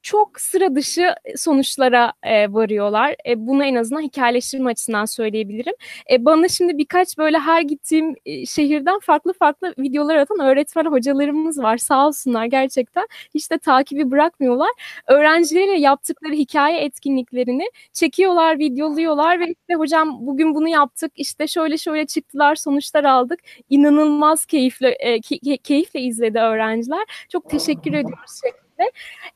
[0.05, 3.15] çok sıra dışı sonuçlara e, varıyorlar.
[3.27, 5.73] E, bunu en azından hikayeleştirme açısından söyleyebilirim.
[6.11, 11.59] E, bana şimdi birkaç böyle her gittiğim e, şehirden farklı farklı videolar atan öğretmen hocalarımız
[11.59, 11.77] var.
[11.77, 13.07] Sağ olsunlar gerçekten.
[13.33, 14.69] Hiç de takibi bırakmıyorlar.
[15.07, 21.11] Öğrencileriyle yaptıkları hikaye etkinliklerini çekiyorlar, videoluyorlar ve işte hocam bugün bunu yaptık.
[21.15, 23.39] İşte şöyle şöyle çıktılar, sonuçlar aldık.
[23.69, 27.05] İnanılmaz keyifle e, key, keyifle izledi öğrenciler.
[27.29, 28.64] Çok teşekkür ediyoruz şeklinde.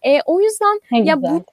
[0.01, 1.31] E, o yüzden ne ya güzel.
[1.31, 1.43] bu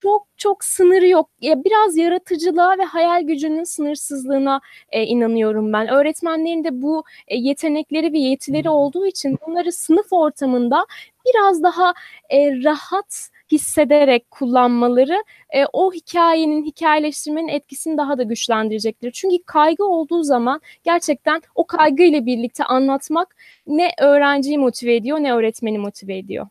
[0.00, 1.30] çok çok sınırı yok.
[1.40, 4.60] Ya biraz yaratıcılığa ve hayal gücünün sınırsızlığına
[4.90, 5.88] e, inanıyorum ben.
[5.88, 10.86] Öğretmenlerin de bu e, yetenekleri ve yetileri olduğu için bunları sınıf ortamında
[11.26, 11.94] biraz daha
[12.30, 19.10] e, rahat hissederek kullanmaları e, o hikayenin, hikayeleştirmenin etkisini daha da güçlendirecektir.
[19.12, 25.32] Çünkü kaygı olduğu zaman gerçekten o kaygı ile birlikte anlatmak ne öğrenciyi motive ediyor ne
[25.34, 26.46] öğretmeni motive ediyor.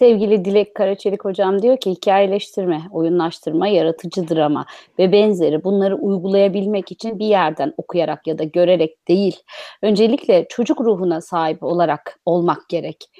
[0.00, 4.66] Sevgili Dilek Karaçelik hocam diyor ki hikayeleştirme, oyunlaştırma, yaratıcı drama
[4.98, 9.40] ve benzeri bunları uygulayabilmek için bir yerden okuyarak ya da görerek değil,
[9.82, 13.10] öncelikle çocuk ruhuna sahip olarak olmak gerek.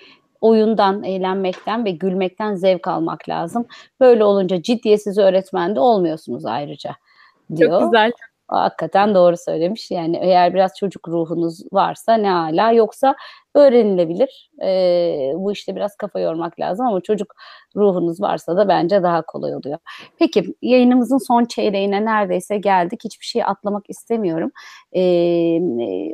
[0.41, 3.67] Oyundan, eğlenmekten ve gülmekten zevk almak lazım.
[4.01, 6.91] Böyle olunca ciddiyetsiz öğretmen de olmuyorsunuz ayrıca
[7.57, 7.81] diyor.
[7.81, 8.13] Çok güzel.
[8.51, 9.91] Hakikaten doğru söylemiş.
[9.91, 13.15] Yani eğer biraz çocuk ruhunuz varsa ne hala yoksa
[13.55, 14.51] öğrenilebilir.
[14.63, 17.35] Ee, bu işte biraz kafa yormak lazım ama çocuk
[17.77, 19.79] ruhunuz varsa da bence daha kolay oluyor.
[20.19, 23.01] Peki yayınımızın son çeyreğine neredeyse geldik.
[23.05, 24.51] Hiçbir şey atlamak istemiyorum.
[24.93, 25.61] Ee,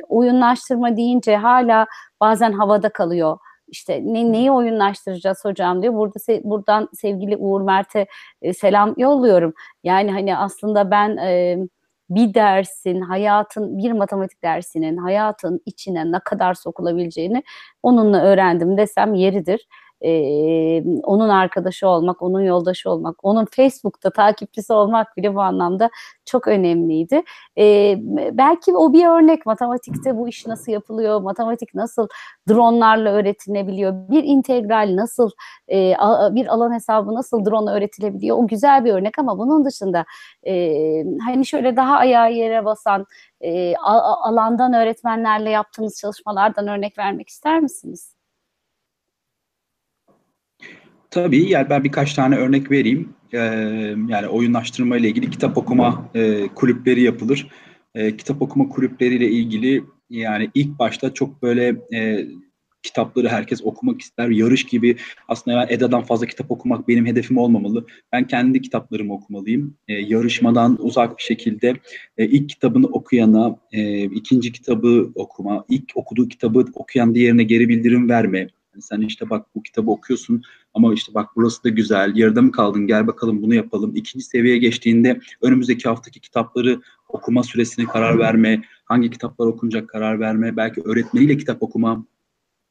[0.07, 1.87] oyunlaştırma deyince hala
[2.21, 5.93] bazen havada kalıyor işte ne, neyi oyunlaştıracağız hocam diyor.
[5.93, 8.07] Burada se, buradan sevgili Uğur Mert'e
[8.41, 9.53] e, selam yolluyorum.
[9.83, 11.57] Yani hani aslında ben e,
[12.09, 17.43] bir dersin, hayatın, bir matematik dersinin hayatın içine ne kadar sokulabileceğini
[17.83, 19.67] onunla öğrendim desem yeridir
[20.01, 25.89] e, onun arkadaşı olmak, onun yoldaşı olmak, onun Facebook'ta takipçisi olmak bile bu anlamda
[26.25, 27.23] çok önemliydi.
[27.57, 27.95] E,
[28.31, 32.07] belki o bir örnek matematikte bu iş nasıl yapılıyor, matematik nasıl
[32.49, 35.29] dronlarla öğretilebiliyor, bir integral nasıl,
[35.71, 35.93] e,
[36.35, 40.05] bir alan hesabı nasıl drone öğretilebiliyor, o güzel bir örnek ama bunun dışında
[40.47, 40.53] e,
[41.25, 43.05] hani şöyle daha ayağı yere basan,
[43.41, 48.16] e, alandan öğretmenlerle yaptığınız çalışmalardan örnek vermek ister misiniz?
[51.17, 53.09] Tabii yani ben birkaç tane örnek vereyim.
[53.33, 53.37] Ee,
[54.07, 57.47] yani oyunlaştırma ile ilgili kitap okuma e, kulüpleri yapılır.
[57.95, 62.27] E, kitap okuma kulüpleriyle ilgili yani ilk başta çok böyle e,
[62.83, 64.29] kitapları herkes okumak ister.
[64.29, 64.97] Yarış gibi
[65.27, 67.85] aslında ben EDA'dan fazla kitap okumak benim hedefim olmamalı.
[68.11, 69.77] Ben kendi kitaplarımı okumalıyım.
[69.87, 71.73] E, yarışmadan uzak bir şekilde
[72.17, 78.09] e, ilk kitabını okuyana, e, ikinci kitabı okuma, ilk okuduğu kitabı okuyan diğerine geri bildirim
[78.09, 78.49] verme.
[78.81, 82.87] Sen işte bak bu kitabı okuyorsun ama işte bak burası da güzel, yarıda mı kaldın
[82.87, 83.95] gel bakalım bunu yapalım.
[83.95, 90.57] İkinci seviyeye geçtiğinde önümüzdeki haftaki kitapları okuma süresini karar verme, hangi kitaplar okunacak karar verme,
[90.57, 92.05] belki öğretmeniyle kitap okuma,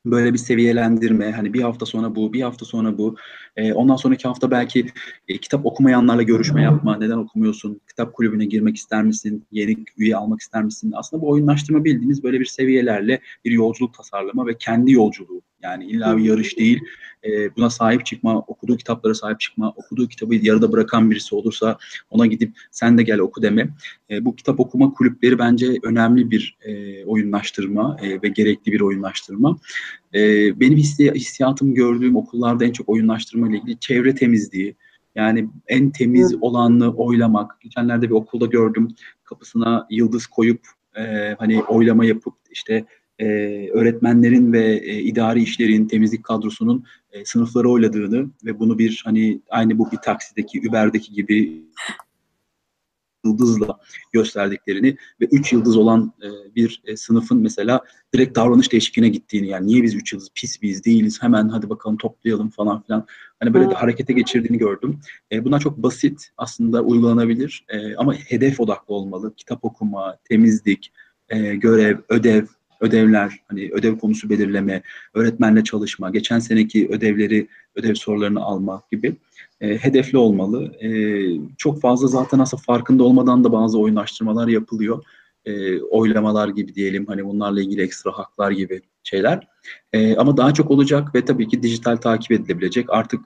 [0.07, 1.33] böyle bir seviyelendirme.
[1.33, 3.17] Hani bir hafta sonra bu bir hafta sonra bu.
[3.57, 4.87] E, ondan sonraki hafta belki
[5.29, 6.97] e, kitap okumayanlarla görüşme yapma.
[6.97, 7.81] Neden okumuyorsun?
[7.89, 9.45] Kitap kulübüne girmek ister misin?
[9.53, 10.93] Yeni üye almak ister misin?
[10.97, 16.17] Aslında bu oyunlaştırma bildiğiniz böyle bir seviyelerle bir yolculuk tasarlama ve kendi yolculuğu yani illa
[16.17, 16.81] bir yarış değil.
[17.25, 21.79] E, buna sahip çıkma, okuduğu kitaplara sahip çıkma, okuduğu kitabı yarıda bırakan birisi olursa
[22.11, 23.69] ona gidip sen de gel oku deme.
[24.11, 29.59] E, bu kitap okuma kulüpleri bence önemli bir e, oyunlaştırma e, ve gerekli bir oyunlaştırma.
[30.15, 30.21] E,
[30.61, 34.77] benim hissi, hissiyatım gördüğüm okullarda en çok oyunlaştırma ile ilgili çevre temizliği,
[35.15, 37.61] yani en temiz olanı oylamak.
[37.61, 38.89] Geçenlerde bir okulda gördüm
[39.25, 40.61] kapısına yıldız koyup
[40.99, 42.85] e, hani oylama yapıp işte
[43.19, 43.27] e,
[43.73, 49.79] öğretmenlerin ve e, idari işlerin, temizlik kadrosunun e, sınıfları oyladığını ve bunu bir hani aynı
[49.79, 51.67] bu bir taksideki, Uber'deki gibi
[53.27, 53.79] yıldızla
[54.13, 57.81] gösterdiklerini ve üç yıldız olan e, bir e, sınıfın mesela
[58.15, 61.97] direkt davranış değişikliğine gittiğini yani niye biz üç yıldız pis biz değiliz hemen hadi bakalım
[61.97, 63.07] toplayalım falan filan
[63.41, 65.01] hani böyle de harekete geçirdiğini gördüm.
[65.33, 69.35] E, bunlar çok basit aslında uygulanabilir e, ama hedef odaklı olmalı.
[69.37, 70.93] Kitap okuma, temizlik,
[71.29, 72.47] e, görev, ödev
[72.81, 74.83] ödevler, hani ödev konusu belirleme,
[75.15, 79.17] öğretmenle çalışma, geçen seneki ödevleri, ödev sorularını alma gibi
[79.61, 80.73] e, hedefli olmalı.
[80.81, 80.91] E,
[81.59, 85.05] çok fazla zaten aslında farkında olmadan da bazı oyunlaştırmalar yapılıyor.
[85.45, 89.49] E, oylamalar gibi diyelim, hani bunlarla ilgili ekstra haklar gibi şeyler.
[89.93, 92.87] E, ama daha çok olacak ve tabii ki dijital takip edilebilecek.
[92.91, 93.21] Artık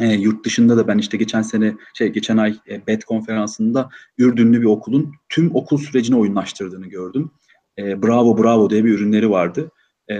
[0.00, 4.60] e, yurt dışında da ben işte geçen sene şey geçen ay e, BED konferansında Ürdünlü
[4.60, 7.30] bir okulun tüm okul sürecini oyunlaştırdığını gördüm
[7.78, 9.70] e, Bravo Bravo diye bir ürünleri vardı.
[10.10, 10.16] E,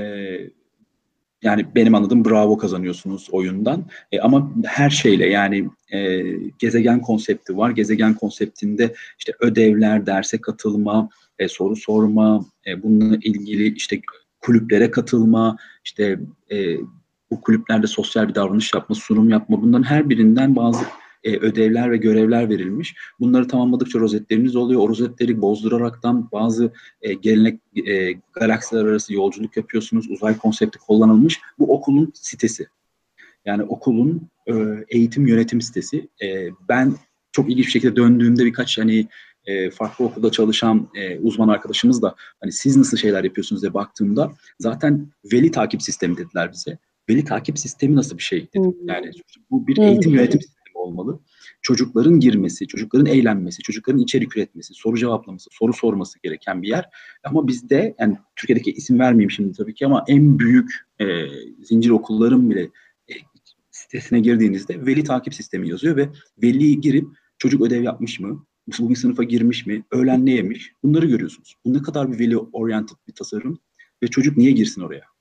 [1.43, 3.85] yani benim anladığım Bravo kazanıyorsunuz oyundan.
[4.13, 6.23] E, ama her şeyle yani e,
[6.59, 7.71] gezegen konsepti var.
[7.71, 14.01] Gezegen konseptinde işte ödevler, derse katılma, e, soru sorma, e, bununla ilgili işte
[14.41, 16.77] kulüplere katılma, işte e,
[17.31, 20.85] bu kulüplerde sosyal bir davranış yapma, sunum yapma bunların her birinden bazı
[21.25, 22.95] e, ödevler ve görevler verilmiş.
[23.21, 24.81] Bunları tamamladıkça rozetleriniz oluyor.
[24.81, 30.11] O rozetleri bozduraraktan bazı e, gelenek e, galaksiler arası yolculuk yapıyorsunuz.
[30.11, 31.41] Uzay konsepti kullanılmış.
[31.59, 32.67] Bu okulun sitesi.
[33.45, 34.53] Yani okulun e,
[34.89, 36.09] eğitim yönetim sitesi.
[36.23, 36.95] E, ben
[37.33, 39.09] çok ilginç bir şekilde döndüğümde birkaç hani
[39.45, 44.33] e, farklı okulda çalışan e, uzman arkadaşımız da hani siz nasıl şeyler yapıyorsunuz diye baktığımda
[44.59, 46.79] zaten veli takip sistemi dediler bize.
[47.09, 48.77] Veli takip sistemi nasıl bir şey dedim.
[48.85, 49.11] Yani
[49.51, 51.21] bu bir eğitim yönetim sistemi olmalı.
[51.63, 56.89] Çocukların girmesi, çocukların eğlenmesi, çocukların içerik üretmesi, soru cevaplaması, soru sorması gereken bir yer.
[57.25, 60.71] Ama bizde yani Türkiye'deki isim vermeyeyim şimdi tabii ki ama en büyük
[61.01, 61.07] e,
[61.63, 62.63] zincir okulların bile
[63.09, 63.15] e,
[63.71, 66.09] sitesine girdiğinizde veli takip sistemi yazıyor ve
[66.43, 67.09] veli girip
[67.39, 68.47] çocuk ödev yapmış mı,
[68.79, 71.55] bugün sınıfa girmiş mi, öğlen ne yemiş bunları görüyorsunuz.
[71.65, 73.59] Bu ne kadar bir veli oriented bir tasarım
[74.03, 75.12] ve çocuk niye girsin oraya?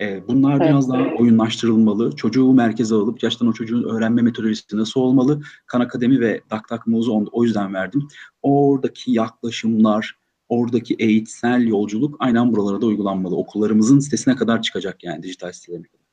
[0.00, 0.68] E, bunlar evet.
[0.68, 2.16] biraz daha oyunlaştırılmalı.
[2.16, 5.42] Çocuğu merkeze alıp gerçekten o çocuğun öğrenme metodolojisi nasıl olmalı?
[5.66, 8.08] Kan Akademi ve Daktak Muzu o yüzden verdim.
[8.42, 10.18] Oradaki yaklaşımlar,
[10.48, 13.36] oradaki eğitsel yolculuk aynen buralara da uygulanmalı.
[13.36, 16.04] Okullarımızın sitesine kadar çıkacak yani dijital sitelerine kadar.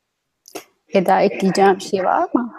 [0.93, 2.53] Eda ekleyeceğim bir şey var mı?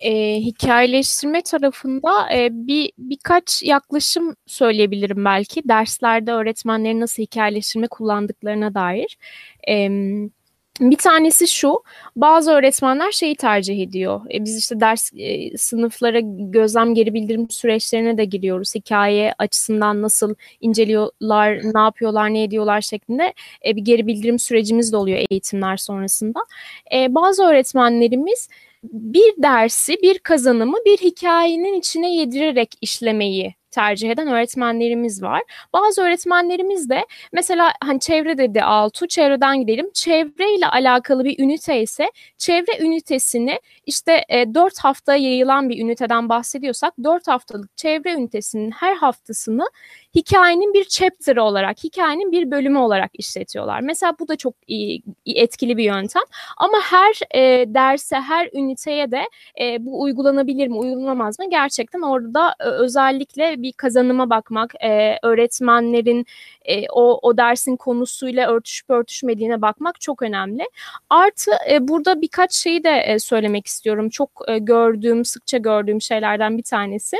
[0.00, 9.18] E, hikayeleştirme tarafında e, bir birkaç yaklaşım söyleyebilirim belki derslerde öğretmenlerin nasıl hikayeleştirme kullandıklarına dair.
[9.68, 9.88] E,
[10.80, 11.82] Bir tanesi şu,
[12.16, 14.20] bazı öğretmenler şeyi tercih ediyor.
[14.34, 18.74] E, biz işte ders e, sınıflara gözlem geri bildirim süreçlerine de giriyoruz.
[18.74, 23.34] Hikaye açısından nasıl inceliyorlar, ne yapıyorlar, ne ediyorlar şeklinde
[23.66, 26.40] e, bir geri bildirim sürecimiz de oluyor eğitimler sonrasında.
[26.94, 28.48] E, bazı öğretmenlerimiz
[28.82, 35.42] bir dersi, bir kazanımı bir hikayenin içine yedirerek işlemeyi tercih eden öğretmenlerimiz var.
[35.72, 39.90] Bazı öğretmenlerimiz de mesela hani çevre dedi Altu, çevreden gidelim.
[39.94, 46.94] Çevreyle alakalı bir ünite ise çevre ünitesini işte e, 4 hafta yayılan bir üniteden bahsediyorsak
[47.04, 49.64] 4 haftalık çevre ünitesinin her haftasını
[50.14, 53.80] hikayenin bir chapter'ı olarak, hikayenin bir bölümü olarak işletiyorlar.
[53.80, 56.22] Mesela bu da çok iyi, etkili bir yöntem.
[56.56, 59.22] Ama her e, derse, her üniteye de
[59.60, 61.50] e, bu uygulanabilir mi, uygulanamaz mı?
[61.50, 66.26] Gerçekten orada e, özellikle bir kazanıma bakmak, e, öğretmenlerin
[66.64, 70.68] e, o, o dersin konusuyla örtüşüp örtüşmediğine bakmak çok önemli.
[71.10, 74.08] Artı e, burada birkaç şeyi de e, söylemek istiyorum.
[74.08, 77.16] Çok e, gördüğüm, sıkça gördüğüm şeylerden bir tanesi.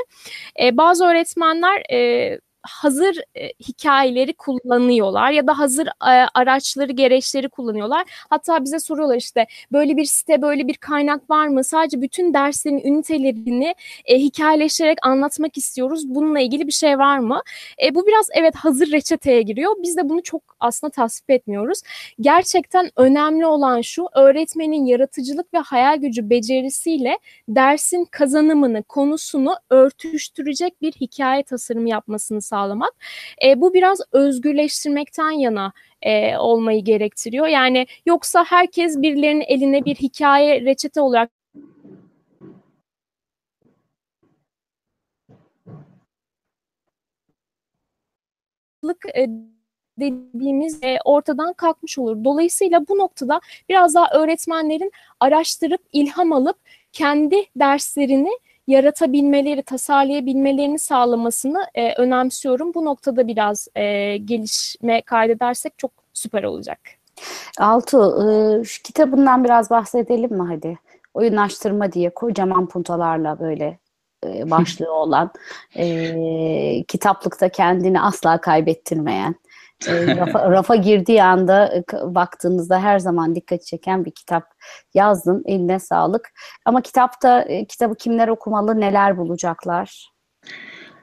[0.61, 8.03] E, bazı öğretmenler e, hazır e, hikayeleri kullanıyorlar ya da hazır e, araçları, gereçleri kullanıyorlar.
[8.29, 11.63] Hatta bize soruyorlar işte böyle bir site, böyle bir kaynak var mı?
[11.63, 16.15] Sadece bütün derslerin ünitelerini e, hikayeleştirerek anlatmak istiyoruz.
[16.15, 17.41] Bununla ilgili bir şey var mı?
[17.83, 19.75] E, bu biraz evet hazır reçeteye giriyor.
[19.83, 21.81] Biz de bunu çok aslında tasvip etmiyoruz.
[22.19, 30.91] Gerçekten önemli olan şu öğretmenin yaratıcılık ve hayal gücü becerisiyle dersin kazanımını, konusunu örtüştürecek bir
[30.91, 32.93] hikaye tasarımı yapmasını sağlamak.
[33.45, 37.47] E, bu biraz özgürleştirmekten yana e, olmayı gerektiriyor.
[37.47, 41.31] Yani yoksa herkes birilerinin eline bir hikaye reçete olarak
[49.99, 52.23] dediğimiz e, ortadan kalkmış olur.
[52.23, 56.57] Dolayısıyla bu noktada biraz daha öğretmenlerin araştırıp ilham alıp
[56.91, 58.31] kendi derslerini
[58.71, 62.73] yaratabilmeleri, tasarlayabilmelerini sağlamasını e, önemsiyorum.
[62.73, 66.79] Bu noktada biraz e, gelişme kaydedersek çok süper olacak.
[67.59, 70.79] Altu, e, şu kitabından biraz bahsedelim mi hadi?
[71.13, 73.79] Oyunlaştırma diye kocaman puntalarla böyle
[74.25, 75.31] e, başlığı olan,
[75.75, 79.35] e, kitaplıkta kendini asla kaybettirmeyen,
[79.87, 81.83] rafa, rafa girdiği anda e,
[82.15, 84.43] baktığınızda her zaman dikkat çeken bir kitap
[84.93, 85.43] yazdın.
[85.45, 86.29] Eline sağlık.
[86.65, 90.11] Ama kitapta e, kitabı kimler okumalı, neler bulacaklar?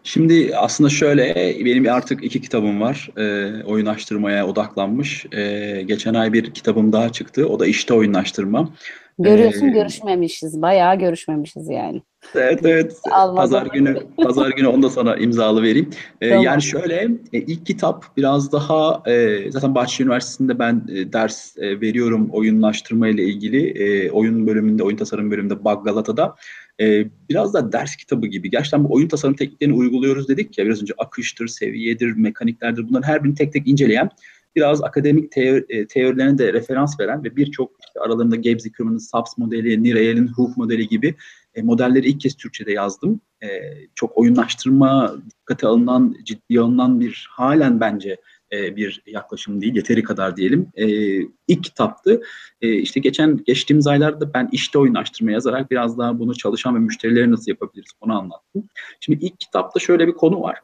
[0.04, 1.34] Şimdi aslında şöyle,
[1.64, 3.10] benim artık iki kitabım var.
[3.16, 5.26] E, oyunlaştırmaya odaklanmış.
[5.32, 7.48] E, geçen ay bir kitabım daha çıktı.
[7.48, 8.70] O da işte oyunlaştırma.
[9.18, 10.62] Görüyorsun ee, görüşmemişiz.
[10.62, 12.02] Bayağı görüşmemişiz yani.
[12.34, 12.96] Evet evet.
[13.36, 15.90] Pazar günü pazar günü onu da sana imzalı vereyim.
[16.20, 16.44] Ee, tamam.
[16.44, 21.80] Yani şöyle e, ilk kitap biraz daha e, zaten Bahçeli Üniversitesi'nde ben e, ders e,
[21.80, 23.68] veriyorum oyunlaştırma ile ilgili.
[23.68, 26.34] E, oyun bölümünde, oyun tasarım bölümünde Bug Galata'da.
[26.80, 28.50] E, biraz da ders kitabı gibi.
[28.50, 33.24] Gerçekten bu oyun tasarım tekniklerini uyguluyoruz dedik ya biraz önce akıştır, seviyedir, mekaniklerdir bunların her
[33.24, 34.10] birini tek tek inceleyen
[34.56, 39.82] biraz akademik teori, e, teorilerine de referans veren ve birçok işte aralarında Gibbs-Zickerman'ın SAPS modeli,
[39.82, 41.14] Nireyel'in Hook modeli gibi
[41.54, 43.20] e, modelleri ilk kez Türkçe'de yazdım.
[43.42, 43.48] E,
[43.94, 48.16] çok oyunlaştırma dikkate alınan, ciddi alınan bir halen bence
[48.52, 50.68] e, bir yaklaşım değil, yeteri kadar diyelim.
[50.74, 50.86] E,
[51.48, 52.22] ilk kitaptı.
[52.60, 57.30] E, işte geçen geçtiğimiz aylarda ben işte oyunlaştırma yazarak biraz daha bunu çalışan ve müşterileri
[57.30, 58.68] nasıl yapabiliriz onu anlattım.
[59.00, 60.58] Şimdi ilk kitapta şöyle bir konu var.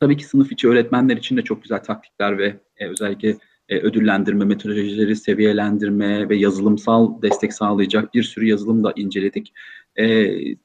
[0.00, 3.36] Tabii ki sınıf içi öğretmenler için de çok güzel taktikler ve özellikle
[3.68, 9.52] ödüllendirme, metodolojileri seviyelendirme ve yazılımsal destek sağlayacak bir sürü yazılım da inceledik.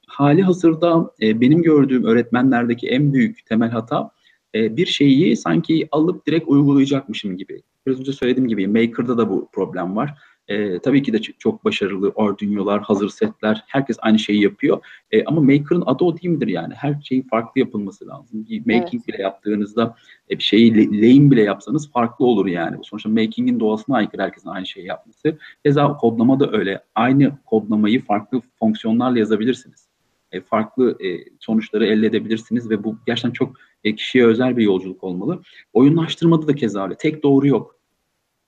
[0.07, 4.11] Hali hazırda benim gördüğüm öğretmenlerdeki en büyük temel hata
[4.55, 7.61] e, bir şeyi sanki alıp direkt uygulayacakmışım gibi.
[7.87, 10.13] Biraz önce söylediğim gibi Maker'da da bu problem var.
[10.47, 14.85] E, tabii ki de çok başarılı Arduino'lar, hazır setler, herkes aynı şeyi yapıyor.
[15.11, 16.73] E, ama Maker'ın adı o değil midir yani?
[16.73, 18.45] Her şeyin farklı yapılması lazım.
[18.49, 19.07] Bir making evet.
[19.07, 19.95] bile yaptığınızda
[20.29, 22.77] e, bir şeyi lane bile yapsanız farklı olur yani.
[22.83, 25.37] Sonuçta making'in doğasına aykırı herkesin aynı şeyi yapması.
[25.65, 26.83] Keza kodlama da öyle.
[26.95, 29.92] Aynı kodlamayı farklı fonksiyonlarla yazabilirsiniz.
[30.33, 35.03] E, farklı e, sonuçları elde edebilirsiniz ve bu gerçekten çok e, kişiye özel bir yolculuk
[35.03, 35.41] olmalı.
[35.73, 36.95] Oyunlaştırmada da keza öyle.
[36.95, 37.79] Tek doğru yok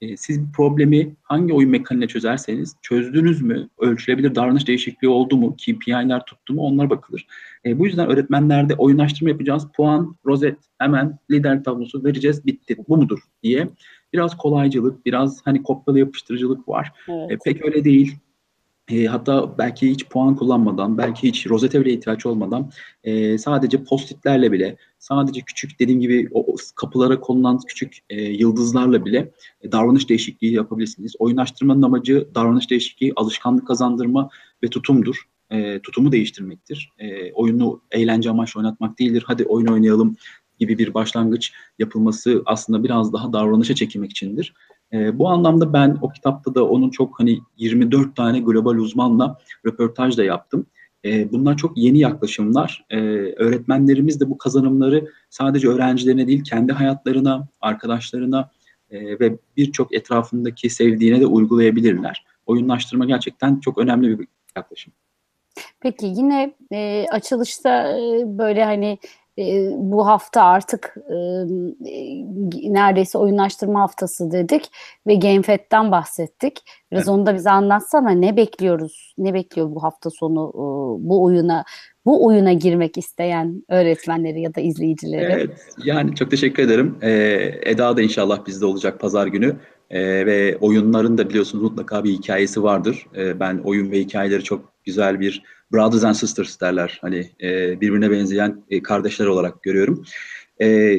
[0.01, 6.25] e, siz problemi hangi oyun mekaniğiyle çözerseniz çözdünüz mü, ölçülebilir davranış değişikliği oldu mu, KPI'ler
[6.25, 7.27] tuttu mu onlar bakılır.
[7.65, 13.19] E, bu yüzden öğretmenlerde oyunlaştırma yapacağız, puan, rozet, hemen lider tablosu vereceğiz, bitti, bu mudur
[13.43, 13.69] diye.
[14.13, 16.91] Biraz kolaycılık, biraz hani kopyala yapıştırıcılık var.
[17.07, 17.31] Evet.
[17.31, 18.15] E, pek öyle değil.
[18.91, 22.71] E, hatta belki hiç puan kullanmadan, belki hiç rozete bile ihtiyaç olmadan
[23.03, 29.31] e, sadece postitlerle bile, sadece küçük dediğim gibi o kapılara konulan küçük e, yıldızlarla bile
[29.61, 31.13] e, davranış değişikliği yapabilirsiniz.
[31.19, 34.29] Oyunlaştırmanın amacı davranış değişikliği, alışkanlık kazandırma
[34.63, 35.15] ve tutumdur.
[35.51, 36.91] E, tutumu değiştirmektir.
[36.99, 39.23] E, oyunu eğlence amaçlı oynatmak değildir.
[39.27, 40.15] Hadi oyun oynayalım
[40.59, 44.53] gibi bir başlangıç yapılması aslında biraz daha davranışa çekilmek içindir.
[44.93, 50.17] E, bu anlamda ben o kitapta da onun çok hani 24 tane global uzmanla röportaj
[50.17, 50.65] da yaptım.
[51.05, 52.85] E, bunlar çok yeni yaklaşımlar.
[52.89, 52.97] E,
[53.37, 58.49] öğretmenlerimiz de bu kazanımları sadece öğrencilerine değil kendi hayatlarına, arkadaşlarına
[58.89, 62.25] e, ve birçok etrafındaki sevdiğine de uygulayabilirler.
[62.45, 64.27] Oyunlaştırma gerçekten çok önemli bir
[64.57, 64.93] yaklaşım.
[65.79, 68.97] Peki yine e, açılışta e, böyle hani
[69.37, 71.15] e, bu hafta artık e,
[72.73, 74.71] neredeyse oyunlaştırma haftası dedik
[75.07, 76.59] ve GameFed'den bahsettik.
[76.91, 77.09] Biraz evet.
[77.09, 79.13] onu da bize anlatsana ne bekliyoruz?
[79.17, 80.63] Ne bekliyor bu hafta sonu e,
[81.09, 81.65] bu oyuna
[82.05, 85.31] bu oyuna girmek isteyen öğretmenleri ya da izleyicileri?
[85.31, 86.97] Evet, yani çok teşekkür ederim.
[87.01, 89.55] Ee, Eda da inşallah bizde olacak pazar günü.
[89.89, 93.07] Ee, ve oyunların da biliyorsunuz mutlaka bir hikayesi vardır.
[93.15, 95.43] Ee, ben oyun ve hikayeleri çok güzel bir
[95.75, 96.99] brothers and sisters derler.
[97.01, 100.03] Hani e, birbirine benzeyen e, kardeşler olarak görüyorum.
[100.61, 100.97] E,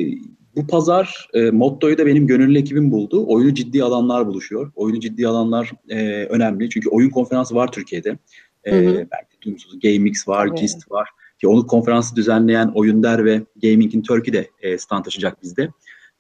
[0.56, 3.24] bu pazar e, mottoyu da benim gönüllü ekibim buldu.
[3.26, 4.72] Oyunu ciddi alanlar buluşuyor.
[4.74, 6.70] Oyunu ciddi alanlar e, önemli.
[6.70, 8.18] Çünkü oyun konferansı var Türkiye'de.
[8.64, 8.94] E, hı hı.
[8.94, 9.80] Belki duymuşsunuz.
[9.80, 10.58] GameX var, evet.
[10.58, 11.08] GIST var.
[11.40, 15.68] Ki onu konferansı düzenleyen Oyunder ve Gaming in Turkey de e, stand taşıyacak bizde.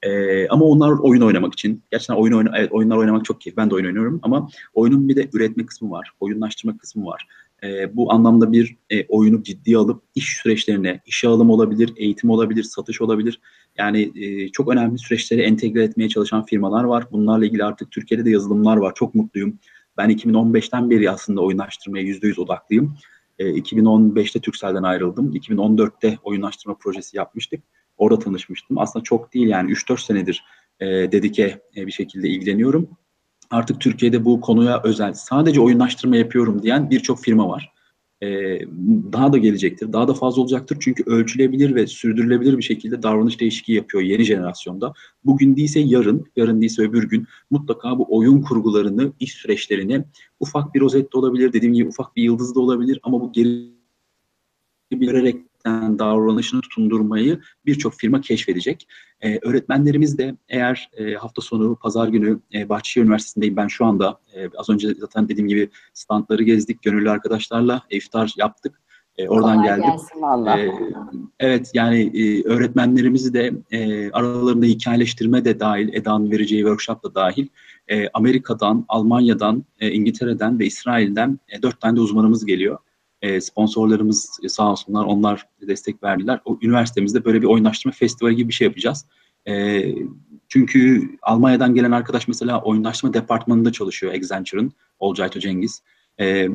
[0.02, 1.82] Ee, ama onlar oyun oynamak için.
[1.90, 3.56] Gerçekten oyun oyna, evet, oyunlar oynamak çok keyif.
[3.56, 6.10] Ben de oyun oynuyorum ama oyunun bir de üretme kısmı var.
[6.20, 7.26] Oyunlaştırma kısmı var.
[7.64, 12.62] Ee, bu anlamda bir e, oyunu ciddiye alıp iş süreçlerine, işe alım olabilir, eğitim olabilir,
[12.62, 13.40] satış olabilir.
[13.78, 17.06] Yani e, çok önemli süreçleri entegre etmeye çalışan firmalar var.
[17.12, 18.92] Bunlarla ilgili artık Türkiye'de de yazılımlar var.
[18.94, 19.58] Çok mutluyum.
[19.96, 22.96] Ben 2015'ten beri aslında oyunlaştırmaya %100 odaklıyım.
[23.38, 25.32] E, 2015'te Türkcell'den ayrıldım.
[25.32, 27.62] 2014'te oyunlaştırma projesi yapmıştık.
[27.96, 28.78] Orada tanışmıştım.
[28.78, 30.44] Aslında çok değil yani 3-4 senedir
[30.80, 32.88] e, dedike e, bir şekilde ilgileniyorum.
[33.50, 37.72] Artık Türkiye'de bu konuya özel sadece oyunlaştırma yapıyorum diyen birçok firma var.
[38.22, 38.28] E,
[39.12, 40.78] daha da gelecektir, daha da fazla olacaktır.
[40.80, 44.92] Çünkü ölçülebilir ve sürdürülebilir bir şekilde davranış değişikliği yapıyor yeni jenerasyonda.
[45.24, 50.04] Bugün değilse yarın, yarın değilse öbür gün mutlaka bu oyun kurgularını, iş süreçlerini
[50.40, 53.76] ufak bir rozet de olabilir, dediğim gibi ufak bir yıldız da olabilir ama bu geri
[54.92, 55.45] vererek
[55.98, 58.88] davranışını tutundurmayı birçok firma keşfedecek.
[59.20, 64.20] Ee, öğretmenlerimiz de eğer e, hafta sonu, pazar günü e, Bahçeşehir Üniversitesi'ndeyim ben şu anda.
[64.34, 68.80] E, az önce zaten dediğim gibi standları gezdik, gönüllü arkadaşlarla iftar yaptık.
[69.18, 70.00] E, oradan Kolay geldik.
[70.58, 70.70] E,
[71.40, 77.48] evet yani e, öğretmenlerimizi de e, aralarında hikayeleştirme de dahil, Eda'nın vereceği workshop da dahil.
[77.88, 82.78] E, Amerika'dan, Almanya'dan, e, İngiltere'den ve İsrail'den e, dört tane de uzmanımız geliyor.
[83.26, 86.40] E, sponsorlarımız sağ olsunlar onlar destek verdiler.
[86.44, 89.06] O üniversitemizde böyle bir oyunlaştırma festivali gibi bir şey yapacağız.
[89.48, 89.84] E,
[90.48, 95.82] çünkü Almanya'dan gelen arkadaş mesela oyunlaştırma departmanında çalışıyor Accenture'ın Olcayto Cengiz.
[96.20, 96.48] E,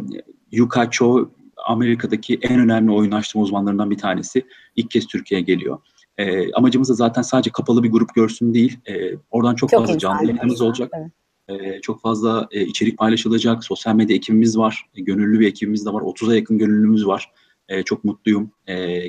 [0.52, 1.30] Yuka Cho
[1.66, 4.46] Amerika'daki en önemli oyunlaştırma uzmanlarından bir tanesi.
[4.76, 5.80] İlk kez Türkiye'ye geliyor.
[6.18, 8.80] E, amacımız da zaten sadece kapalı bir grup görsün değil.
[8.86, 8.94] E,
[9.32, 10.92] oradan çok, çok fazla canlı yayınımız olacak.
[10.94, 11.12] Evet.
[11.52, 13.64] E, çok fazla e, içerik paylaşılacak.
[13.64, 14.86] Sosyal medya ekibimiz var.
[14.96, 16.02] E, gönüllü bir ekibimiz de var.
[16.02, 17.32] 30'a yakın gönüllümüz var.
[17.70, 18.52] E, çok mutluyum.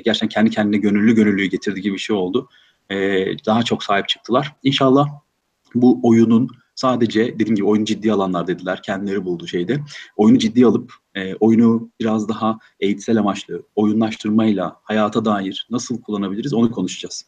[0.05, 2.49] Gerçekten kendi kendine gönüllü gönüllüyü getirdi gibi bir şey oldu.
[3.45, 4.55] Daha çok sahip çıktılar.
[4.63, 5.07] İnşallah
[5.75, 8.81] bu oyunun sadece dediğim gibi oyun ciddi alanlar dediler.
[8.83, 9.79] Kendileri buldu şeyde.
[10.17, 10.93] Oyunu ciddi alıp
[11.39, 17.25] oyunu biraz daha eğitsel amaçlı oyunlaştırmayla hayata dair nasıl kullanabiliriz onu konuşacağız.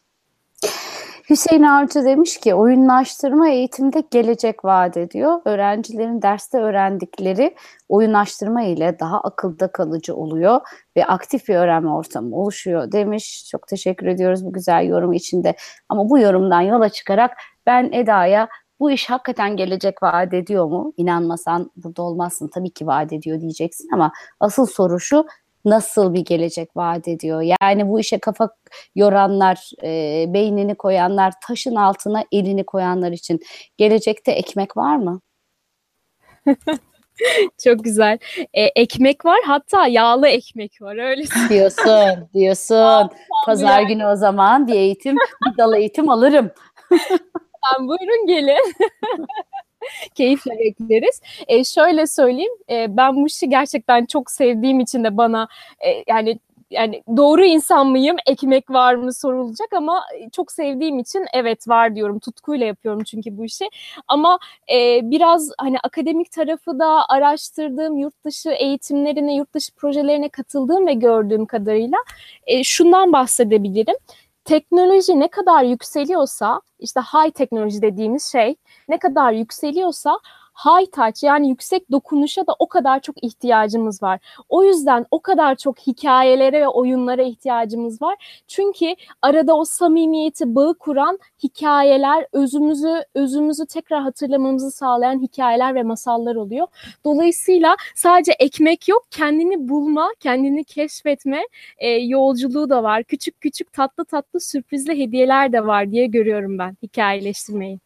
[1.30, 5.40] Hüseyin Avcı demiş ki oyunlaştırma eğitimde gelecek vaat ediyor.
[5.44, 7.56] Öğrencilerin derste öğrendikleri
[7.88, 10.60] oyunlaştırma ile daha akılda kalıcı oluyor
[10.96, 13.48] ve aktif bir öğrenme ortamı oluşuyor demiş.
[13.50, 15.56] Çok teşekkür ediyoruz bu güzel yorum içinde.
[15.88, 17.30] Ama bu yorumdan yola çıkarak
[17.66, 18.48] ben Eda'ya
[18.80, 20.92] bu iş hakikaten gelecek vaat ediyor mu?
[20.96, 25.26] İnanmasan burada olmazsın tabii ki vaat ediyor diyeceksin ama asıl soru şu
[25.66, 27.54] nasıl bir gelecek vaat ediyor?
[27.62, 28.48] Yani bu işe kafa
[28.94, 33.40] yoranlar, e, beynini koyanlar, taşın altına elini koyanlar için
[33.76, 35.20] gelecekte ekmek var mı?
[37.64, 38.18] Çok güzel.
[38.54, 42.28] E, ekmek var hatta yağlı ekmek var öyle diyorsun.
[42.34, 43.10] Diyorsun.
[43.46, 46.50] Pazar günü o zaman bir eğitim, bir dal eğitim alırım.
[47.62, 48.72] Tamam, buyurun gelin.
[50.14, 51.20] Keyifle bekleriz.
[51.48, 55.48] E, şöyle söyleyeyim, e, ben bu işi gerçekten çok sevdiğim için de bana
[55.86, 56.38] e, yani
[56.70, 58.16] yani doğru insan mıyım?
[58.26, 60.02] Ekmek var mı sorulacak ama
[60.32, 62.18] çok sevdiğim için evet var diyorum.
[62.18, 63.68] Tutkuyla yapıyorum çünkü bu işi.
[64.08, 64.38] Ama
[64.74, 70.92] e, biraz hani akademik tarafı da araştırdığım, yurt dışı eğitimlerine, yurt dışı projelerine katıldığım ve
[70.94, 71.98] gördüğüm kadarıyla
[72.46, 73.96] e, şundan bahsedebilirim
[74.46, 78.56] teknoloji ne kadar yükseliyorsa işte high teknoloji dediğimiz şey
[78.88, 80.18] ne kadar yükseliyorsa
[80.64, 84.20] high touch yani yüksek dokunuşa da o kadar çok ihtiyacımız var.
[84.48, 88.42] O yüzden o kadar çok hikayelere ve oyunlara ihtiyacımız var.
[88.48, 96.34] Çünkü arada o samimiyeti, bağı kuran hikayeler, özümüzü özümüzü tekrar hatırlamamızı sağlayan hikayeler ve masallar
[96.36, 96.66] oluyor.
[97.04, 101.42] Dolayısıyla sadece ekmek yok, kendini bulma, kendini keşfetme
[101.78, 103.04] e, yolculuğu da var.
[103.04, 107.85] Küçük küçük tatlı tatlı sürprizli hediyeler de var diye görüyorum ben hikayeleştirmeyi.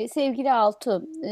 [0.00, 1.30] E, sevgili Altu e,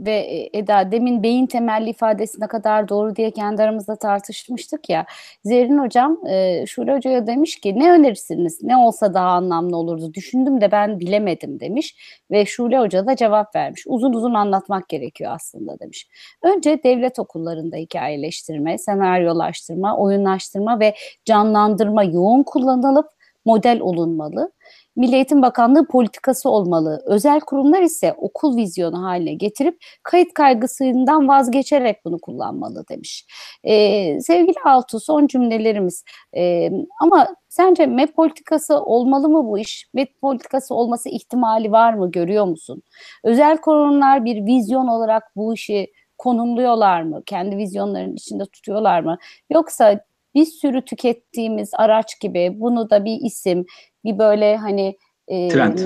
[0.00, 5.06] ve Eda demin beyin temelli ifadesi ne kadar doğru diye kendi aramızda tartışmıştık ya.
[5.44, 8.62] Zerrin Hocam e, Şule Hoca'ya demiş ki ne önerirsiniz?
[8.62, 10.14] Ne olsa daha anlamlı olurdu.
[10.14, 11.96] Düşündüm de ben bilemedim demiş.
[12.30, 13.84] Ve Şule Hoca da cevap vermiş.
[13.86, 16.08] Uzun uzun anlatmak gerekiyor aslında demiş.
[16.42, 20.94] Önce devlet okullarında hikayeleştirme, senaryolaştırma, oyunlaştırma ve
[21.24, 23.06] canlandırma yoğun kullanılıp
[23.44, 24.52] model olunmalı.
[25.00, 27.02] Milli Eğitim Bakanlığı politikası olmalı.
[27.06, 33.26] Özel kurumlar ise okul vizyonu haline getirip kayıt kaygısından vazgeçerek bunu kullanmalı demiş.
[33.64, 36.04] Ee, sevgili Altu son cümlelerimiz
[36.36, 36.70] ee,
[37.00, 39.86] ama sence MEP politikası olmalı mı bu iş?
[39.94, 42.82] MEP politikası olması ihtimali var mı görüyor musun?
[43.24, 47.22] Özel kurumlar bir vizyon olarak bu işi konumluyorlar mı?
[47.26, 49.18] Kendi vizyonlarının içinde tutuyorlar mı?
[49.50, 50.00] Yoksa
[50.34, 53.64] bir sürü tükettiğimiz araç gibi bunu da bir isim,
[54.04, 54.96] bir böyle hani
[55.30, 55.78] e, Trend.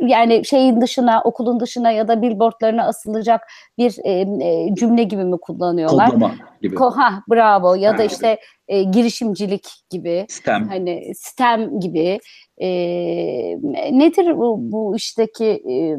[0.00, 3.40] yani şeyin dışına, okulun dışına ya da billboardlarına asılacak
[3.78, 4.10] bir e,
[4.48, 6.06] e, cümle gibi mi kullanıyorlar?
[6.06, 6.74] Kodlama gibi.
[6.74, 8.38] Ko ha bravo ya da işte
[8.68, 10.26] e, girişimcilik gibi.
[10.28, 10.68] STEM.
[10.68, 12.18] Hani STEM gibi.
[12.58, 12.68] E,
[13.92, 15.96] nedir bu, bu işteki e,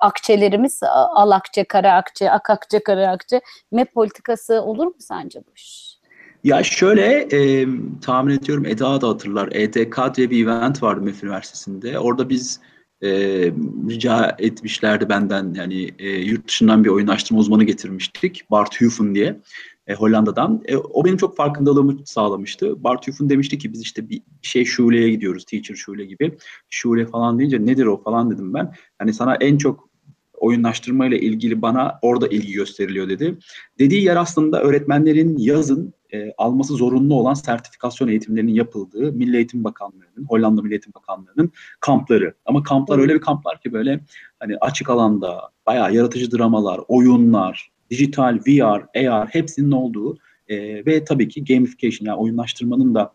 [0.00, 0.80] akçelerimiz?
[1.14, 3.40] Al akçe, kara akçe, ak akçe, kara akçe.
[3.72, 5.93] MEP politikası olur mu sence bu iş?
[6.44, 7.66] Ya şöyle e,
[8.00, 9.48] tahmin ediyorum Eda da hatırlar.
[9.52, 11.98] EDK diye bir event vardı MEF Üniversitesi'nde.
[11.98, 12.60] Orada biz
[13.02, 13.08] e,
[13.88, 18.50] rica etmişlerdi benden yani e, yurt dışından bir oyunlaştırma uzmanı getirmiştik.
[18.50, 19.40] Bart Hufen diye
[19.86, 20.62] e, Hollanda'dan.
[20.64, 22.84] E, o benim çok farkındalığımı sağlamıştı.
[22.84, 25.44] Bart Hufen demişti ki biz işte bir şey şuleye gidiyoruz.
[25.44, 26.36] Teacher şule gibi.
[26.70, 28.72] Şule falan deyince nedir o falan dedim ben.
[28.98, 29.88] Hani sana en çok
[30.34, 33.38] oyunlaştırma ile ilgili bana orada ilgi gösteriliyor dedi.
[33.78, 40.24] Dediği yer aslında öğretmenlerin yazın e, alması zorunlu olan sertifikasyon eğitimlerinin yapıldığı Milli Eğitim Bakanlığı'nın,
[40.28, 42.34] Hollanda Milli Eğitim Bakanlığı'nın kampları.
[42.46, 44.00] Ama kamplar öyle bir kamplar ki böyle
[44.40, 51.28] hani açık alanda bayağı yaratıcı dramalar, oyunlar, dijital, VR, AR hepsinin olduğu e, ve tabii
[51.28, 53.12] ki gamification yani oyunlaştırmanın da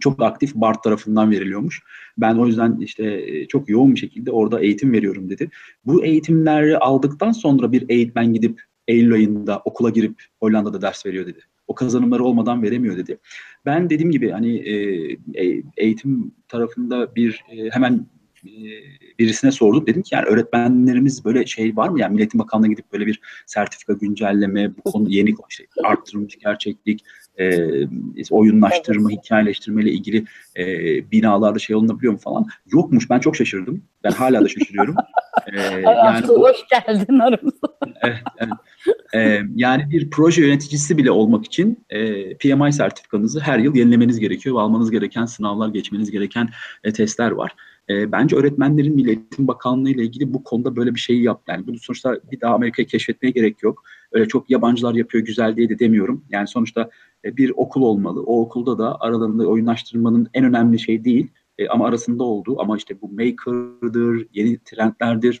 [0.00, 1.82] çok aktif BART tarafından veriliyormuş.
[2.18, 5.50] Ben o yüzden işte e, çok yoğun bir şekilde orada eğitim veriyorum dedi.
[5.86, 11.40] Bu eğitimleri aldıktan sonra bir eğitmen gidip Eylül ayında okula girip Hollanda'da ders veriyor dedi.
[11.66, 13.18] O kazanımları olmadan veremiyor dedi.
[13.66, 14.74] Ben dediğim gibi hani e,
[15.34, 18.06] e eğitim tarafında bir e, hemen
[18.46, 18.52] e,
[19.18, 19.86] birisine sordum.
[19.86, 22.00] Dedim ki yani öğretmenlerimiz böyle şey var mı?
[22.00, 27.04] Yani Milletin Bakanlığı'na gidip böyle bir sertifika güncelleme, bu konu yeni işte arttırılmış gerçeklik,
[27.38, 27.68] e,
[28.30, 30.24] oyunlaştırma, hikayeleştirme ile ilgili
[30.56, 30.64] e,
[31.10, 32.46] binalarda şey olunabiliyor mu falan.
[32.72, 33.10] Yokmuş.
[33.10, 33.82] Ben çok şaşırdım.
[34.04, 34.94] Ben hala da şaşırıyorum.
[35.52, 37.68] ee, yani, hoş geldin aramıza.
[38.02, 38.52] evet, evet.
[39.14, 44.56] Ee, yani bir proje yöneticisi bile olmak için e, PMI sertifikanızı her yıl yenilemeniz gerekiyor
[44.56, 46.48] ve almanız gereken sınavlar, geçmeniz gereken
[46.84, 47.54] e, testler var.
[47.90, 51.42] E, bence öğretmenlerin Milli Eğitim Bakanlığı ile ilgili bu konuda böyle bir şeyi yap.
[51.48, 53.82] Yani bunu sonuçta bir daha Amerika'yı keşfetmeye gerek yok.
[54.12, 56.24] Öyle çok yabancılar yapıyor güzel diye de demiyorum.
[56.30, 56.90] Yani sonuçta
[57.24, 58.22] e, bir okul olmalı.
[58.22, 63.00] O okulda da aralarında oyunlaştırmanın en önemli şey değil e, ama arasında olduğu ama işte
[63.00, 65.40] bu maker'dır, yeni trendlerdir,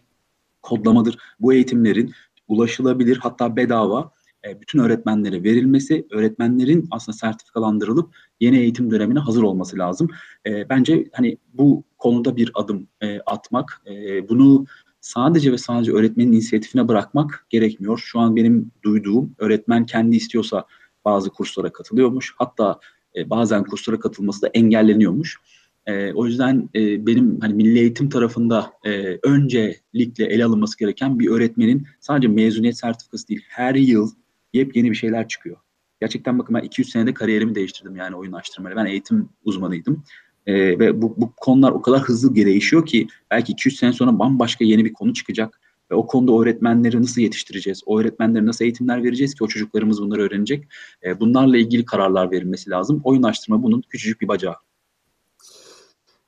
[0.62, 1.18] kodlamadır.
[1.40, 2.12] Bu eğitimlerin
[2.48, 4.10] ulaşılabilir hatta bedava
[4.46, 10.08] e, bütün öğretmenlere verilmesi, öğretmenlerin aslında sertifikalandırılıp yeni eğitim dönemine hazır olması lazım.
[10.46, 14.66] E, bence hani bu konuda bir adım e, atmak, e, bunu
[15.00, 17.98] sadece ve sadece öğretmenin inisiyatifine bırakmak gerekmiyor.
[17.98, 20.64] Şu an benim duyduğum öğretmen kendi istiyorsa
[21.04, 22.34] bazı kurslara katılıyormuş.
[22.38, 22.80] Hatta
[23.16, 25.38] e, bazen kurslara katılması da engelleniyormuş.
[25.86, 31.30] E, o yüzden e, benim hani milli eğitim tarafında e, öncelikle ele alınması gereken bir
[31.30, 34.10] öğretmenin sadece mezuniyet sertifikası değil, her yıl
[34.52, 35.56] yepyeni bir şeyler çıkıyor.
[36.00, 38.76] Gerçekten bakın ben 200 senede kariyerimi değiştirdim yani oyunlaştırmayla.
[38.76, 40.04] Ben eğitim uzmanıydım.
[40.46, 44.64] Ee, ve bu, bu konular o kadar hızlı değişiyor ki belki 200 sene sonra bambaşka
[44.64, 45.60] yeni bir konu çıkacak.
[45.90, 47.82] Ve o konuda öğretmenleri nasıl yetiştireceğiz?
[47.86, 50.68] O öğretmenlere nasıl eğitimler vereceğiz ki o çocuklarımız bunları öğrenecek?
[51.04, 53.00] E, bunlarla ilgili kararlar verilmesi lazım.
[53.04, 54.54] Oyunlaştırma bunun küçücük bir bacağı.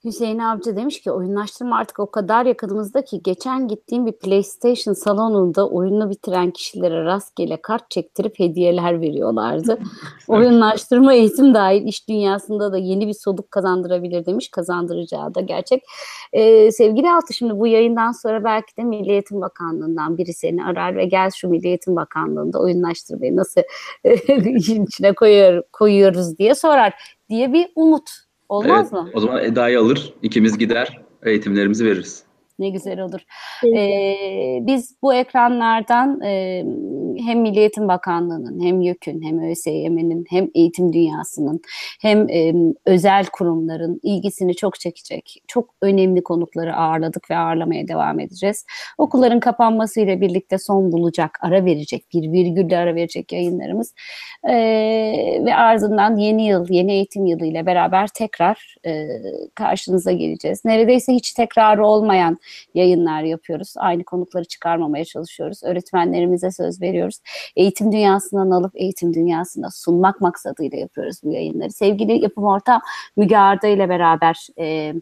[0.07, 5.68] Hüseyin Avcı demiş ki oyunlaştırma artık o kadar yakınımızda ki geçen gittiğim bir PlayStation salonunda
[5.68, 9.78] oyunu bitiren kişilere rastgele kart çektirip hediyeler veriyorlardı.
[10.28, 14.48] oyunlaştırma eğitim dahil iş dünyasında da yeni bir soluk kazandırabilir demiş.
[14.48, 15.82] Kazandıracağı da gerçek.
[16.32, 20.96] Ee, sevgili Altı şimdi bu yayından sonra belki de Milli Eğitim Bakanlığı'ndan biri seni arar
[20.96, 23.61] ve gel şu Milli Eğitim Bakanlığı'nda oyunlaştırmayı nasıl
[24.57, 26.94] işin içine koyuyor, koyuyoruz diye sorar
[27.28, 29.11] diye bir umut Olmaz evet, mı?
[29.14, 32.24] O zaman Eda'yı alır, ikimiz gider, eğitimlerimizi veririz.
[32.59, 33.20] Ne güzel olur.
[33.76, 36.62] Ee, biz bu ekranlardan e,
[37.19, 41.61] hem Milli Eğitim Bakanlığı'nın hem YÖK'ün hem ÖSYM'nin hem eğitim dünyasının
[42.01, 42.55] hem e,
[42.87, 48.64] özel kurumların ilgisini çok çekecek çok önemli konukları ağırladık ve ağırlamaya devam edeceğiz.
[48.99, 53.95] Okulların kapanmasıyla birlikte son bulacak, ara verecek, bir virgülle ara verecek yayınlarımız
[54.45, 54.55] e,
[55.45, 59.09] ve ardından yeni yıl, yeni eğitim yılı ile beraber tekrar e,
[59.55, 60.64] karşınıza geleceğiz.
[60.64, 62.39] Neredeyse hiç tekrarı olmayan
[62.75, 63.75] yayınlar yapıyoruz.
[63.77, 65.62] Aynı konukları çıkarmamaya çalışıyoruz.
[65.64, 67.05] Öğretmenlerimize söz veriyoruz.
[67.57, 71.70] Eğitim dünyasından alıp eğitim dünyasına sunmak maksadıyla yapıyoruz bu yayınları.
[71.70, 72.80] Sevgili yapım ortam
[73.16, 74.94] Müge Arda ile beraber e,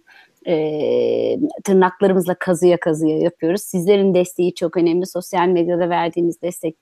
[0.46, 3.62] e, tırnaklarımızla kazıya kazıya yapıyoruz.
[3.62, 5.06] Sizlerin desteği çok önemli.
[5.06, 6.76] Sosyal medyada verdiğimiz destek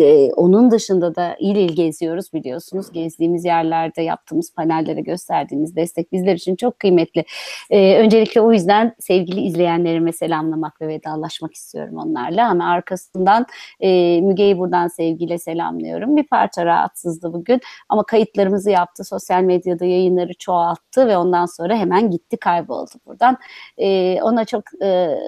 [0.00, 2.92] e, onun dışında da il il geziyoruz biliyorsunuz.
[2.92, 7.24] Gezdiğimiz yerlerde yaptığımız panellere gösterdiğimiz destek bizler için çok kıymetli.
[7.70, 12.48] E, öncelikle o yüzden sevgili izleyenlerime selamlamak ve vedalaşmak istiyorum onlarla.
[12.48, 13.46] Ama arkasından
[13.80, 16.16] e, Müge'yi buradan sevgiyle selamlıyorum.
[16.16, 19.04] Bir parça rahatsızdı bugün ama kayıtlarımızı yaptı.
[19.04, 23.36] Sosyal medyada yayınları çoğalttı ve ondan sonra hemen gitti kayboldu buradan.
[23.78, 25.18] E, ona çok e,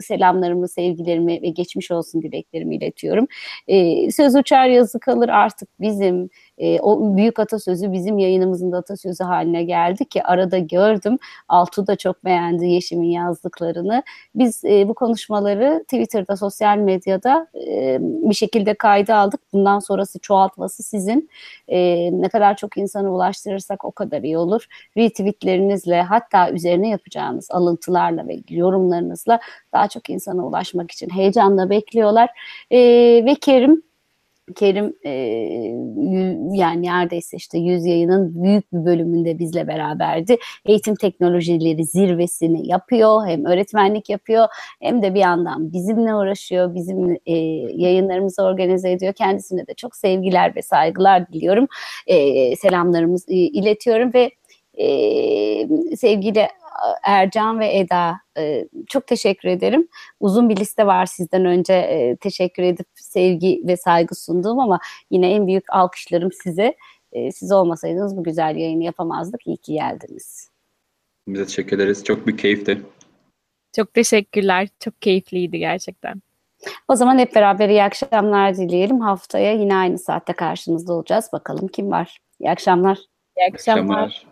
[0.00, 3.26] selamlarımı, sevgilerimi ve geçmiş olsun dileklerimi iletiyorum.
[3.68, 9.24] E, söz uçar yazı kalır artık bizim e, o büyük atasözü bizim yayınımızın da atasözü
[9.24, 11.18] haline geldi ki arada gördüm.
[11.48, 14.02] Altu da çok beğendi Yeşim'in yazdıklarını.
[14.34, 19.40] Biz e, bu konuşmaları Twitter'da, sosyal medyada e, bir şekilde kayda aldık.
[19.52, 21.30] Bundan sonrası çoğaltması sizin.
[21.68, 24.66] E, ne kadar çok insana ulaştırırsak o kadar iyi olur.
[24.96, 29.40] Retweetlerinizle hatta üzerine yapacağınız alıntılarla ve yorumlarınızla
[29.72, 32.30] daha çok insana ulaşmak için heyecanla bekliyorlar.
[32.70, 32.78] E,
[33.24, 33.82] ve Kerim
[34.52, 35.10] Kerim e,
[36.52, 40.36] yani neredeyse işte yüz yayının büyük bir bölümünde bizle beraberdi.
[40.66, 43.26] Eğitim teknolojileri zirvesini yapıyor.
[43.26, 44.46] Hem öğretmenlik yapıyor
[44.80, 46.74] hem de bir yandan bizimle uğraşıyor.
[46.74, 47.36] Bizim e,
[47.74, 49.12] yayınlarımızı organize ediyor.
[49.12, 51.66] Kendisine de çok sevgiler ve saygılar diliyorum.
[52.06, 54.30] E, selamlarımızı iletiyorum ve
[54.78, 56.48] e, sevgili
[57.02, 59.88] Ercan ve Eda e, çok teşekkür ederim.
[60.20, 64.78] Uzun bir liste var sizden önce e, teşekkür edip sevgi ve saygı sunduğum ama
[65.10, 66.76] yine en büyük alkışlarım size.
[67.12, 69.46] E, siz olmasaydınız bu güzel yayını yapamazdık.
[69.46, 70.48] İyi ki geldiniz.
[71.28, 72.04] Bize teşekkür ederiz.
[72.04, 72.82] Çok bir keyifti.
[73.76, 74.68] Çok teşekkürler.
[74.80, 76.22] Çok keyifliydi gerçekten.
[76.88, 79.00] O zaman hep beraber iyi akşamlar dileyelim.
[79.00, 81.28] Haftaya yine aynı saatte karşınızda olacağız.
[81.32, 82.18] Bakalım kim var.
[82.40, 82.98] İyi akşamlar.
[83.36, 83.82] İyi akşamlar.
[83.82, 84.31] İyi akşamlar.